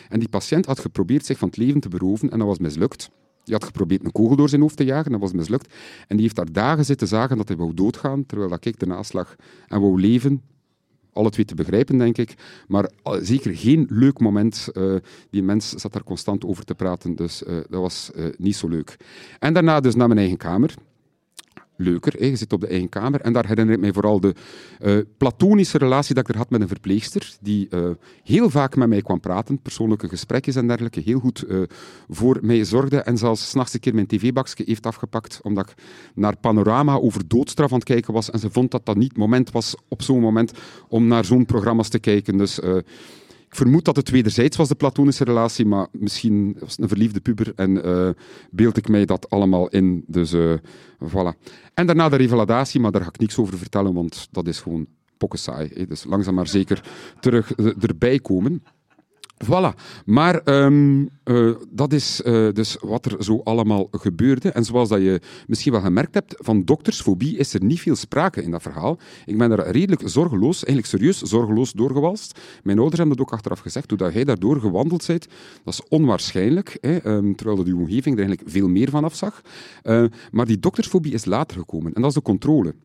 En 0.09 0.19
die 0.19 0.29
patiënt 0.29 0.65
had 0.65 0.79
geprobeerd 0.79 1.25
zich 1.25 1.37
van 1.37 1.47
het 1.47 1.57
leven 1.57 1.79
te 1.79 1.89
beroven 1.89 2.29
en 2.29 2.37
dat 2.37 2.47
was 2.47 2.59
mislukt. 2.59 3.09
Die 3.43 3.55
had 3.55 3.63
geprobeerd 3.63 4.05
een 4.05 4.11
kogel 4.11 4.35
door 4.35 4.49
zijn 4.49 4.61
hoofd 4.61 4.77
te 4.77 4.85
jagen, 4.85 5.11
dat 5.11 5.19
was 5.19 5.31
mislukt. 5.31 5.73
En 6.07 6.15
die 6.15 6.21
heeft 6.21 6.35
daar 6.35 6.51
dagen 6.51 6.85
zitten 6.85 7.07
zagen 7.07 7.37
dat 7.37 7.47
hij 7.47 7.57
wou 7.57 7.73
doodgaan, 7.73 8.25
terwijl 8.25 8.49
dat 8.49 8.65
ik 8.65 8.81
ernaast 8.81 9.13
lag 9.13 9.35
en 9.67 9.81
wou 9.81 10.01
leven. 10.01 10.41
Alle 11.13 11.29
twee 11.29 11.45
te 11.45 11.55
begrijpen, 11.55 11.97
denk 11.97 12.17
ik. 12.17 12.33
Maar 12.67 12.89
zeker 13.21 13.55
geen 13.55 13.87
leuk 13.89 14.19
moment. 14.19 14.67
Uh, 14.73 14.95
die 15.29 15.43
mens 15.43 15.69
zat 15.69 15.93
daar 15.93 16.03
constant 16.03 16.45
over 16.45 16.65
te 16.65 16.75
praten, 16.75 17.15
dus 17.15 17.43
uh, 17.43 17.55
dat 17.69 17.81
was 17.81 18.11
niet 18.37 18.55
zo 18.55 18.67
leuk. 18.67 18.97
En 19.39 19.53
daarna 19.53 19.79
dus 19.79 19.95
naar 19.95 20.07
mijn 20.07 20.19
eigen 20.19 20.37
kamer 20.37 20.73
leuker. 21.77 22.13
Hè. 22.17 22.25
Je 22.25 22.35
zit 22.35 22.53
op 22.53 22.61
de 22.61 22.67
eigen 22.67 22.89
kamer. 22.89 23.21
En 23.21 23.33
daar 23.33 23.47
herinner 23.47 23.75
ik 23.75 23.81
mij 23.81 23.93
vooral 23.93 24.19
de 24.19 24.33
uh, 24.81 24.97
platonische 25.17 25.77
relatie 25.77 26.15
dat 26.15 26.23
ik 26.27 26.33
er 26.33 26.37
had 26.39 26.49
met 26.49 26.61
een 26.61 26.67
verpleegster, 26.67 27.35
die 27.41 27.67
uh, 27.69 27.89
heel 28.23 28.49
vaak 28.49 28.75
met 28.75 28.87
mij 28.87 29.01
kwam 29.01 29.19
praten, 29.19 29.61
persoonlijke 29.61 30.07
gesprekjes 30.07 30.55
en 30.55 30.67
dergelijke, 30.67 30.99
heel 30.99 31.19
goed 31.19 31.43
uh, 31.47 31.61
voor 32.09 32.39
mij 32.41 32.63
zorgde 32.63 32.97
en 32.97 33.17
zelfs 33.17 33.49
s'nachts 33.49 33.73
een 33.73 33.79
keer 33.79 33.93
mijn 33.93 34.07
tv-bakje 34.07 34.63
heeft 34.65 34.85
afgepakt, 34.85 35.39
omdat 35.43 35.69
ik 35.69 35.75
naar 36.15 36.37
Panorama 36.37 36.95
over 36.95 37.27
doodstraf 37.27 37.71
aan 37.71 37.77
het 37.77 37.87
kijken 37.87 38.13
was 38.13 38.29
en 38.31 38.39
ze 38.39 38.49
vond 38.49 38.71
dat 38.71 38.85
dat 38.85 38.95
niet 38.95 39.09
het 39.09 39.17
moment 39.17 39.51
was 39.51 39.75
op 39.87 40.01
zo'n 40.01 40.19
moment 40.19 40.51
om 40.87 41.07
naar 41.07 41.25
zo'n 41.25 41.45
programma's 41.45 41.89
te 41.89 41.99
kijken. 41.99 42.37
Dus 42.37 42.59
ik 43.49 43.55
vermoed 43.55 43.85
dat 43.85 43.95
het 43.95 44.09
wederzijds 44.09 44.57
was, 44.57 44.67
de 44.67 44.75
platonische 44.75 45.23
relatie, 45.23 45.65
maar 45.65 45.87
misschien 45.91 46.55
was 46.59 46.71
het 46.71 46.79
een 46.79 46.87
verliefde 46.87 47.19
puber 47.19 47.51
en 47.55 47.87
uh, 47.87 48.09
beeld 48.51 48.77
ik 48.77 48.87
mij 48.87 49.05
dat 49.05 49.29
allemaal 49.29 49.67
in. 49.67 50.03
Dus 50.07 50.33
uh, 50.33 50.53
voilà. 51.03 51.37
En 51.73 51.85
daarna 51.85 52.09
de 52.09 52.15
revalidatie, 52.15 52.79
maar 52.79 52.91
daar 52.91 53.01
ga 53.01 53.07
ik 53.07 53.19
niks 53.19 53.37
over 53.37 53.57
vertellen, 53.57 53.93
want 53.93 54.27
dat 54.31 54.47
is 54.47 54.59
gewoon 54.59 54.87
pokken 55.17 55.39
saai. 55.39 55.71
Hè. 55.73 55.85
Dus 55.85 56.03
langzaam 56.03 56.35
maar 56.35 56.47
zeker 56.47 56.83
terug 57.19 57.57
uh, 57.57 57.83
erbij 57.83 58.19
komen. 58.19 58.63
Voilà. 59.45 59.73
Maar 60.05 60.41
um, 60.45 61.09
uh, 61.25 61.55
dat 61.69 61.93
is 61.93 62.21
uh, 62.25 62.53
dus 62.53 62.77
wat 62.81 63.05
er 63.05 63.23
zo 63.23 63.41
allemaal 63.43 63.87
gebeurde. 63.91 64.51
En 64.51 64.65
zoals 64.65 64.89
dat 64.89 65.01
je 65.01 65.21
misschien 65.47 65.71
wel 65.71 65.81
gemerkt 65.81 66.13
hebt, 66.13 66.35
van 66.37 66.63
doktersfobie 66.65 67.37
is 67.37 67.53
er 67.53 67.63
niet 67.63 67.79
veel 67.79 67.95
sprake 67.95 68.43
in 68.43 68.51
dat 68.51 68.61
verhaal. 68.61 68.99
Ik 69.25 69.37
ben 69.37 69.51
er 69.51 69.71
redelijk 69.71 70.01
zorgeloos, 70.05 70.63
eigenlijk 70.63 70.87
serieus 70.87 71.21
zorgeloos 71.21 71.71
doorgewalst. 71.71 72.39
Mijn 72.63 72.77
ouders 72.77 72.97
hebben 72.97 73.17
dat 73.17 73.25
ook 73.25 73.33
achteraf 73.33 73.59
gezegd. 73.59 73.89
Hoe 73.89 73.97
dat 73.97 74.13
jij 74.13 74.23
daardoor 74.23 74.59
gewandeld 74.59 75.07
bent, 75.07 75.27
dat 75.63 75.73
is 75.73 75.87
onwaarschijnlijk. 75.89 76.77
Hè, 76.81 77.07
um, 77.07 77.35
terwijl 77.35 77.65
uw 77.65 77.79
omgeving 77.79 78.15
er 78.17 78.25
eigenlijk 78.25 78.49
veel 78.49 78.67
meer 78.67 78.89
van 78.89 79.03
afzag. 79.03 79.41
Uh, 79.83 80.03
maar 80.31 80.45
die 80.45 80.59
doktersfobie 80.59 81.13
is 81.13 81.25
later 81.25 81.57
gekomen. 81.57 81.93
En 81.93 82.01
dat 82.01 82.09
is 82.09 82.15
de 82.15 82.21
controle. 82.21 82.75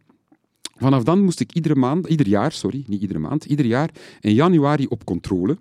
Vanaf 0.76 1.02
dan 1.02 1.24
moest 1.24 1.40
ik 1.40 1.52
iedere 1.52 1.74
maand, 1.74 2.06
ieder 2.06 2.28
jaar, 2.28 2.52
sorry, 2.52 2.84
niet 2.86 3.00
iedere 3.00 3.18
maand, 3.18 3.44
ieder 3.44 3.66
jaar 3.66 3.90
in 4.20 4.34
januari 4.34 4.86
op 4.86 5.04
controle 5.04 5.58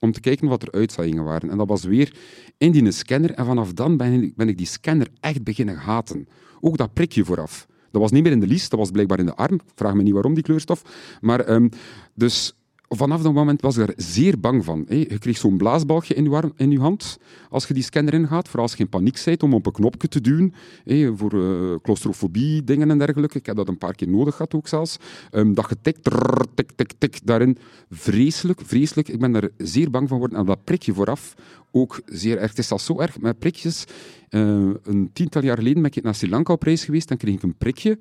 om 0.00 0.12
te 0.12 0.20
kijken 0.20 0.48
wat 0.48 0.62
er 0.62 0.72
uitzaaiingen 0.72 1.24
waren. 1.24 1.50
En 1.50 1.56
dat 1.56 1.68
was 1.68 1.84
weer 1.84 2.16
in 2.58 2.72
die 2.72 2.90
scanner. 2.90 3.30
En 3.30 3.46
vanaf 3.46 3.72
dan 3.72 3.96
ben 3.96 4.48
ik, 4.48 4.56
die 4.56 4.66
scanner 4.66 5.08
echt 5.20 5.44
beginnen 5.44 5.76
haten. 5.76 6.28
Ook 6.60 6.76
dat 6.76 6.92
prikje 6.92 7.24
vooraf. 7.24 7.66
Dat 7.90 8.02
was 8.02 8.10
niet 8.10 8.22
meer 8.22 8.32
in 8.32 8.40
de 8.40 8.46
lies, 8.46 8.68
dat 8.68 8.78
was 8.78 8.90
blijkbaar 8.90 9.18
in 9.18 9.26
de 9.26 9.34
arm. 9.34 9.60
Vraag 9.74 9.94
me 9.94 10.02
niet 10.02 10.12
waarom, 10.12 10.34
die 10.34 10.42
kleurstof. 10.42 10.82
Maar 11.20 11.48
um, 11.48 11.68
dus 12.14 12.56
vanaf 12.88 13.22
dat 13.22 13.32
moment 13.32 13.60
was 13.60 13.76
ik 13.76 13.88
er 13.88 13.94
zeer 13.96 14.40
bang 14.40 14.64
van. 14.64 14.84
Je 14.88 15.18
kreeg 15.18 15.36
zo'n 15.36 15.56
blaasbalgje 15.56 16.14
in 16.56 16.70
je, 16.70 16.78
hand 16.78 17.18
als 17.50 17.66
je 17.66 17.74
die 17.74 17.82
scanner 17.82 18.14
ingaat, 18.14 18.48
vooral 18.48 18.62
als 18.62 18.72
je 18.72 18.82
in 18.82 18.88
paniek 18.88 19.22
bent 19.24 19.42
om 19.42 19.54
op 19.54 19.66
een 19.66 19.72
knopje 19.72 20.08
te 20.08 20.20
duwen, 20.20 20.54
voor 21.18 21.34
uh, 21.34 21.74
claustrofobie, 21.82 22.64
dingen 22.64 22.90
en 22.90 22.98
dergelijke. 22.98 23.38
Ik 23.38 23.46
heb 23.46 23.56
dat 23.56 23.68
een 23.68 23.78
paar 23.78 23.94
keer 23.94 24.08
nodig 24.08 24.34
gehad 24.34 24.54
ook 24.54 24.68
zelfs. 24.68 24.96
Um, 25.32 25.54
dat 25.54 25.68
je 25.68 25.76
tik, 25.82 25.96
tik, 26.54 26.70
tik, 26.76 26.92
tik, 26.98 27.18
daarin. 27.24 27.58
Vreselijk, 27.90 28.60
vreselijk. 28.64 29.08
Ik 29.08 29.20
ben 29.20 29.34
er 29.34 29.50
zeer 29.56 29.90
bang 29.90 30.08
van 30.08 30.16
geworden. 30.16 30.38
En 30.38 30.46
dat 30.46 30.64
prikje 30.64 30.94
vooraf 30.94 31.34
ook 31.70 32.00
zeer 32.04 32.38
erg. 32.38 32.50
Het 32.50 32.58
is 32.58 32.70
al 32.70 32.78
zo 32.78 33.00
erg 33.00 33.20
met 33.20 33.38
prikjes. 33.38 33.84
Uh, 34.30 34.70
een 34.82 35.10
tiental 35.12 35.42
jaar 35.42 35.56
geleden 35.56 35.82
ben 35.82 35.90
ik 35.94 36.02
naar 36.02 36.14
Sri 36.14 36.28
Lanka 36.28 36.52
op 36.52 36.62
reis 36.62 36.84
geweest 36.84 37.10
en 37.10 37.16
kreeg 37.16 37.34
ik 37.34 37.42
een 37.42 37.56
prikje 37.56 37.98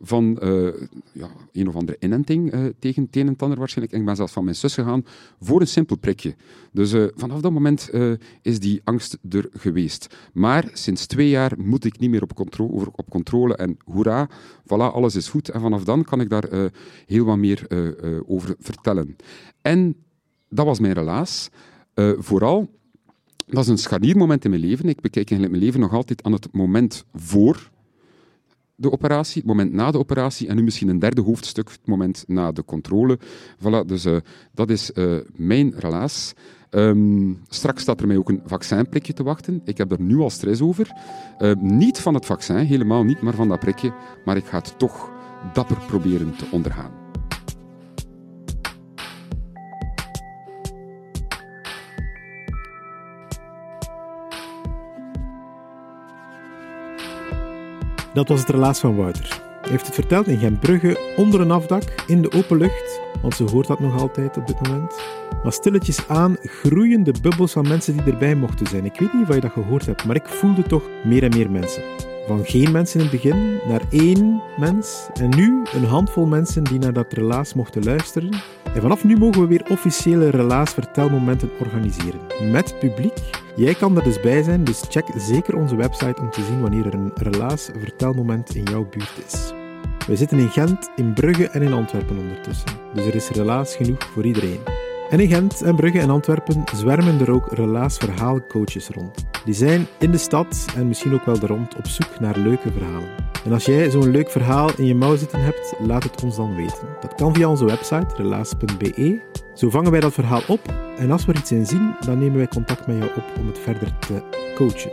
van 0.00 0.38
uh, 0.42 0.72
ja, 1.12 1.28
een 1.52 1.68
of 1.68 1.74
andere 1.74 1.96
inenting 2.00 2.54
uh, 2.54 2.66
tegen 2.78 3.02
het 3.02 3.16
een 3.16 3.26
en 3.26 3.36
ander 3.36 3.58
waarschijnlijk. 3.58 3.98
Ik 3.98 4.04
ben 4.04 4.16
zelfs 4.16 4.32
van 4.32 4.44
mijn 4.44 4.56
zus 4.56 4.74
gegaan 4.74 5.04
voor 5.40 5.60
een 5.60 5.66
simpel 5.66 5.96
prikje. 5.96 6.34
Dus 6.72 6.92
uh, 6.92 7.06
vanaf 7.14 7.40
dat 7.40 7.52
moment 7.52 7.90
is 8.42 8.60
die 8.60 8.80
angst 8.84 9.18
er 9.28 9.48
geweest. 9.52 10.16
Maar 10.32 10.70
sinds 10.72 11.06
twee 11.06 11.28
jaar 11.28 11.52
moet 11.58 11.84
ik 11.84 11.98
niet 11.98 12.10
meer 12.10 12.22
op, 12.22 12.40
op 12.96 13.10
controle 13.10 13.56
en 13.56 13.76
hoera, 13.84 14.30
voilà, 14.62 14.92
alles 14.92 15.16
is 15.16 15.28
goed. 15.28 15.48
En 15.48 15.60
vanaf 15.60 15.84
dan 15.84 16.04
kan 16.04 16.20
ik 16.20 16.30
daar 16.30 16.70
heel 17.06 17.24
wat 17.24 17.36
meer 17.36 17.66
over 18.26 18.54
vertellen. 18.58 19.16
En 19.62 19.96
dat 20.48 20.66
was 20.66 20.80
mijn 20.80 20.92
relaas. 20.92 21.48
vooral 22.18 22.70
dat 23.46 23.62
is 23.62 23.68
een 23.68 23.78
scharniermoment 23.78 24.44
in 24.44 24.50
mijn 24.50 24.62
leven. 24.62 24.88
Ik 24.88 25.00
bekijk 25.00 25.30
eigenlijk 25.30 25.50
mijn 25.50 25.64
leven 25.64 25.80
nog 25.80 25.92
altijd 25.92 26.22
aan 26.22 26.32
het 26.32 26.52
moment 26.52 27.04
voor 27.14 27.70
de 28.76 28.92
operatie, 28.92 29.40
het 29.40 29.50
moment 29.50 29.72
na 29.72 29.90
de 29.90 29.98
operatie 29.98 30.48
en 30.48 30.56
nu 30.56 30.62
misschien 30.62 30.88
een 30.88 30.98
derde 30.98 31.22
hoofdstuk, 31.22 31.68
het 31.68 31.86
moment 31.86 32.24
na 32.26 32.52
de 32.52 32.64
controle. 32.64 33.18
Voilà, 33.58 33.86
dus 33.86 34.06
uh, 34.06 34.16
dat 34.54 34.70
is 34.70 34.90
uh, 34.94 35.16
mijn 35.34 35.74
relaas. 35.76 36.32
Um, 36.70 37.40
straks 37.48 37.82
staat 37.82 38.00
er 38.00 38.06
mij 38.06 38.16
ook 38.16 38.28
een 38.28 38.42
vaccinprikje 38.44 39.12
te 39.12 39.22
wachten. 39.22 39.60
Ik 39.64 39.78
heb 39.78 39.92
er 39.92 40.00
nu 40.00 40.18
al 40.18 40.30
stress 40.30 40.60
over. 40.60 40.92
Uh, 41.38 41.54
niet 41.54 41.98
van 41.98 42.14
het 42.14 42.26
vaccin, 42.26 42.56
helemaal 42.56 43.04
niet, 43.04 43.20
maar 43.20 43.34
van 43.34 43.48
dat 43.48 43.58
prikje. 43.58 43.92
Maar 44.24 44.36
ik 44.36 44.44
ga 44.44 44.58
het 44.58 44.78
toch 44.78 45.10
dapper 45.52 45.78
proberen 45.86 46.36
te 46.36 46.44
ondergaan. 46.50 47.05
Dat 58.16 58.28
was 58.28 58.40
het 58.40 58.48
relaas 58.48 58.78
van 58.78 58.96
Wouter. 58.96 59.40
Hij 59.60 59.70
heeft 59.70 59.86
het 59.86 59.94
verteld 59.94 60.26
in 60.26 60.38
Gentbrugge, 60.38 61.14
onder 61.16 61.40
een 61.40 61.50
afdak, 61.50 61.82
in 62.06 62.22
de 62.22 62.32
open 62.32 62.56
lucht, 62.56 63.00
want 63.22 63.34
ze 63.34 63.44
hoort 63.44 63.66
dat 63.66 63.80
nog 63.80 64.00
altijd 64.00 64.36
op 64.36 64.46
dit 64.46 64.68
moment. 64.68 64.94
Maar 65.42 65.52
stilletjes 65.52 66.08
aan 66.08 66.36
groeien 66.42 67.02
de 67.02 67.14
bubbels 67.22 67.52
van 67.52 67.68
mensen 67.68 67.96
die 67.96 68.12
erbij 68.12 68.34
mochten 68.34 68.66
zijn. 68.66 68.84
Ik 68.84 68.98
weet 68.98 69.12
niet 69.12 69.28
of 69.28 69.34
je 69.34 69.40
dat 69.40 69.52
gehoord 69.52 69.86
hebt, 69.86 70.04
maar 70.04 70.16
ik 70.16 70.26
voelde 70.26 70.62
toch 70.62 70.82
meer 71.04 71.22
en 71.22 71.30
meer 71.36 71.50
mensen. 71.50 71.82
Van 72.26 72.44
geen 72.44 72.72
mensen 72.72 73.00
in 73.00 73.06
het 73.06 73.14
begin 73.14 73.58
naar 73.68 73.82
één 73.90 74.42
mens 74.58 75.08
en 75.14 75.28
nu 75.28 75.62
een 75.74 75.84
handvol 75.84 76.26
mensen 76.26 76.64
die 76.64 76.78
naar 76.78 76.92
dat 76.92 77.12
relaas 77.12 77.54
mochten 77.54 77.84
luisteren. 77.84 78.30
En 78.76 78.82
vanaf 78.82 79.04
nu 79.04 79.16
mogen 79.16 79.40
we 79.40 79.46
weer 79.46 79.64
officiële 79.70 80.30
relaasvertelmomenten 80.30 81.50
organiseren. 81.58 82.20
Met 82.50 82.78
publiek. 82.78 83.18
Jij 83.54 83.74
kan 83.74 83.96
er 83.96 84.02
dus 84.02 84.20
bij 84.20 84.42
zijn, 84.42 84.64
dus 84.64 84.82
check 84.88 85.06
zeker 85.16 85.56
onze 85.56 85.76
website 85.76 86.20
om 86.20 86.30
te 86.30 86.42
zien 86.42 86.60
wanneer 86.60 86.86
er 86.86 86.94
een 86.94 87.10
relaasvertelmoment 87.14 88.54
in 88.54 88.62
jouw 88.62 88.88
buurt 88.88 89.12
is. 89.26 89.52
We 90.06 90.16
zitten 90.16 90.38
in 90.38 90.48
Gent, 90.48 90.90
in 90.96 91.12
Brugge 91.12 91.48
en 91.48 91.62
in 91.62 91.72
Antwerpen 91.72 92.18
ondertussen. 92.18 92.68
Dus 92.94 93.06
er 93.06 93.14
is 93.14 93.28
relaas 93.28 93.76
genoeg 93.76 94.04
voor 94.04 94.24
iedereen. 94.24 94.60
En 95.10 95.20
in 95.20 95.28
Gent 95.28 95.62
en 95.62 95.76
Brugge 95.76 96.00
en 96.00 96.10
Antwerpen 96.10 96.64
zwermen 96.74 97.20
er 97.20 97.30
ook 97.30 97.52
relaasverhaalcoaches 97.52 98.88
rond. 98.88 99.26
Die 99.44 99.54
zijn 99.54 99.86
in 99.98 100.10
de 100.10 100.18
stad 100.18 100.66
en 100.76 100.88
misschien 100.88 101.14
ook 101.14 101.24
wel 101.24 101.40
er 101.40 101.52
op 101.52 101.86
zoek 101.86 102.20
naar 102.20 102.38
leuke 102.38 102.72
verhalen. 102.72 103.25
En 103.46 103.52
als 103.52 103.64
jij 103.64 103.90
zo'n 103.90 104.10
leuk 104.10 104.30
verhaal 104.30 104.70
in 104.76 104.86
je 104.86 104.94
mouw 104.94 105.16
zitten 105.16 105.40
hebt, 105.40 105.74
laat 105.78 106.02
het 106.02 106.22
ons 106.22 106.36
dan 106.36 106.54
weten. 106.54 106.88
Dat 107.00 107.14
kan 107.14 107.34
via 107.34 107.48
onze 107.48 107.64
website 107.64 108.06
relaas.be. 108.16 109.20
Zo 109.54 109.70
vangen 109.70 109.90
wij 109.90 110.00
dat 110.00 110.12
verhaal 110.12 110.42
op 110.48 110.60
en 110.98 111.10
als 111.10 111.24
we 111.24 111.32
er 111.32 111.38
iets 111.38 111.52
in 111.52 111.66
zien, 111.66 111.94
dan 112.00 112.18
nemen 112.18 112.36
wij 112.36 112.48
contact 112.48 112.86
met 112.86 112.96
jou 112.96 113.10
op 113.16 113.24
om 113.38 113.46
het 113.46 113.58
verder 113.58 113.98
te 113.98 114.22
coachen. 114.54 114.90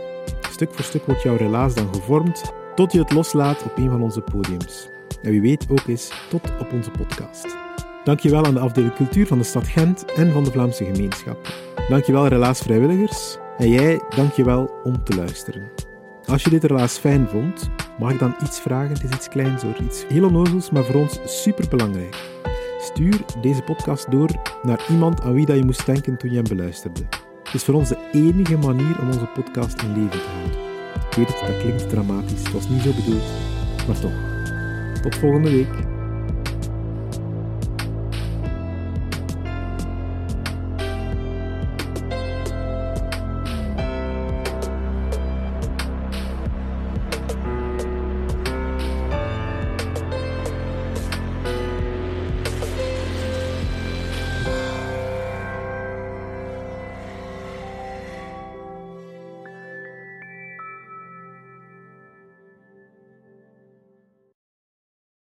Stuk 0.50 0.74
voor 0.74 0.84
stuk 0.84 1.06
wordt 1.06 1.22
jouw 1.22 1.36
relaas 1.36 1.74
dan 1.74 1.94
gevormd 1.94 2.52
tot 2.74 2.92
je 2.92 2.98
het 2.98 3.12
loslaat 3.12 3.62
op 3.64 3.76
een 3.76 3.90
van 3.90 4.02
onze 4.02 4.20
podiums. 4.20 4.88
En 5.22 5.30
wie 5.30 5.40
weet 5.40 5.66
ook 5.70 5.86
eens 5.86 6.10
tot 6.28 6.52
op 6.60 6.72
onze 6.72 6.90
podcast. 6.90 7.56
Dankjewel 8.04 8.44
aan 8.44 8.54
de 8.54 8.60
afdeling 8.60 8.94
cultuur 8.94 9.26
van 9.26 9.38
de 9.38 9.44
stad 9.44 9.66
Gent 9.66 10.04
en 10.12 10.32
van 10.32 10.44
de 10.44 10.50
Vlaamse 10.50 10.84
gemeenschap. 10.84 11.48
Dankjewel 11.88 12.26
Relaas 12.26 12.60
vrijwilligers 12.60 13.38
en 13.58 13.68
jij 13.68 14.00
dankjewel 14.16 14.80
om 14.84 15.04
te 15.04 15.16
luisteren. 15.16 15.70
Als 16.26 16.42
je 16.42 16.50
dit 16.50 16.64
relaas 16.64 16.98
fijn 16.98 17.28
vond, 17.28 17.70
mag 17.98 18.12
ik 18.12 18.18
dan 18.18 18.34
iets 18.42 18.60
vragen? 18.60 18.94
Het 18.94 19.04
is 19.04 19.10
iets 19.10 19.28
kleins 19.28 19.62
hoor, 19.62 19.76
iets 19.82 20.04
heel 20.08 20.24
onnozels, 20.24 20.70
maar 20.70 20.84
voor 20.84 21.00
ons 21.00 21.20
superbelangrijk. 21.24 22.16
Stuur 22.80 23.20
deze 23.40 23.62
podcast 23.62 24.10
door 24.10 24.30
naar 24.62 24.86
iemand 24.90 25.22
aan 25.22 25.34
wie 25.34 25.46
dat 25.46 25.56
je 25.56 25.64
moest 25.64 25.86
denken 25.86 26.16
toen 26.16 26.30
je 26.30 26.36
hem 26.36 26.48
beluisterde. 26.48 27.00
Het 27.44 27.54
is 27.54 27.64
voor 27.64 27.74
ons 27.74 27.88
de 27.88 28.08
enige 28.12 28.56
manier 28.56 29.00
om 29.00 29.06
onze 29.06 29.28
podcast 29.34 29.82
in 29.82 29.92
leven 29.92 30.10
te 30.10 30.28
houden. 30.38 30.60
Ik 31.10 31.16
weet 31.16 31.28
het, 31.28 31.48
dat 31.48 31.58
klinkt 31.58 31.88
dramatisch, 31.88 32.42
het 32.42 32.52
was 32.52 32.68
niet 32.68 32.82
zo 32.82 32.92
bedoeld, 32.92 33.32
maar 33.86 34.00
toch. 34.00 34.32
Tot 35.02 35.16
volgende 35.16 35.50
week. 35.50 35.83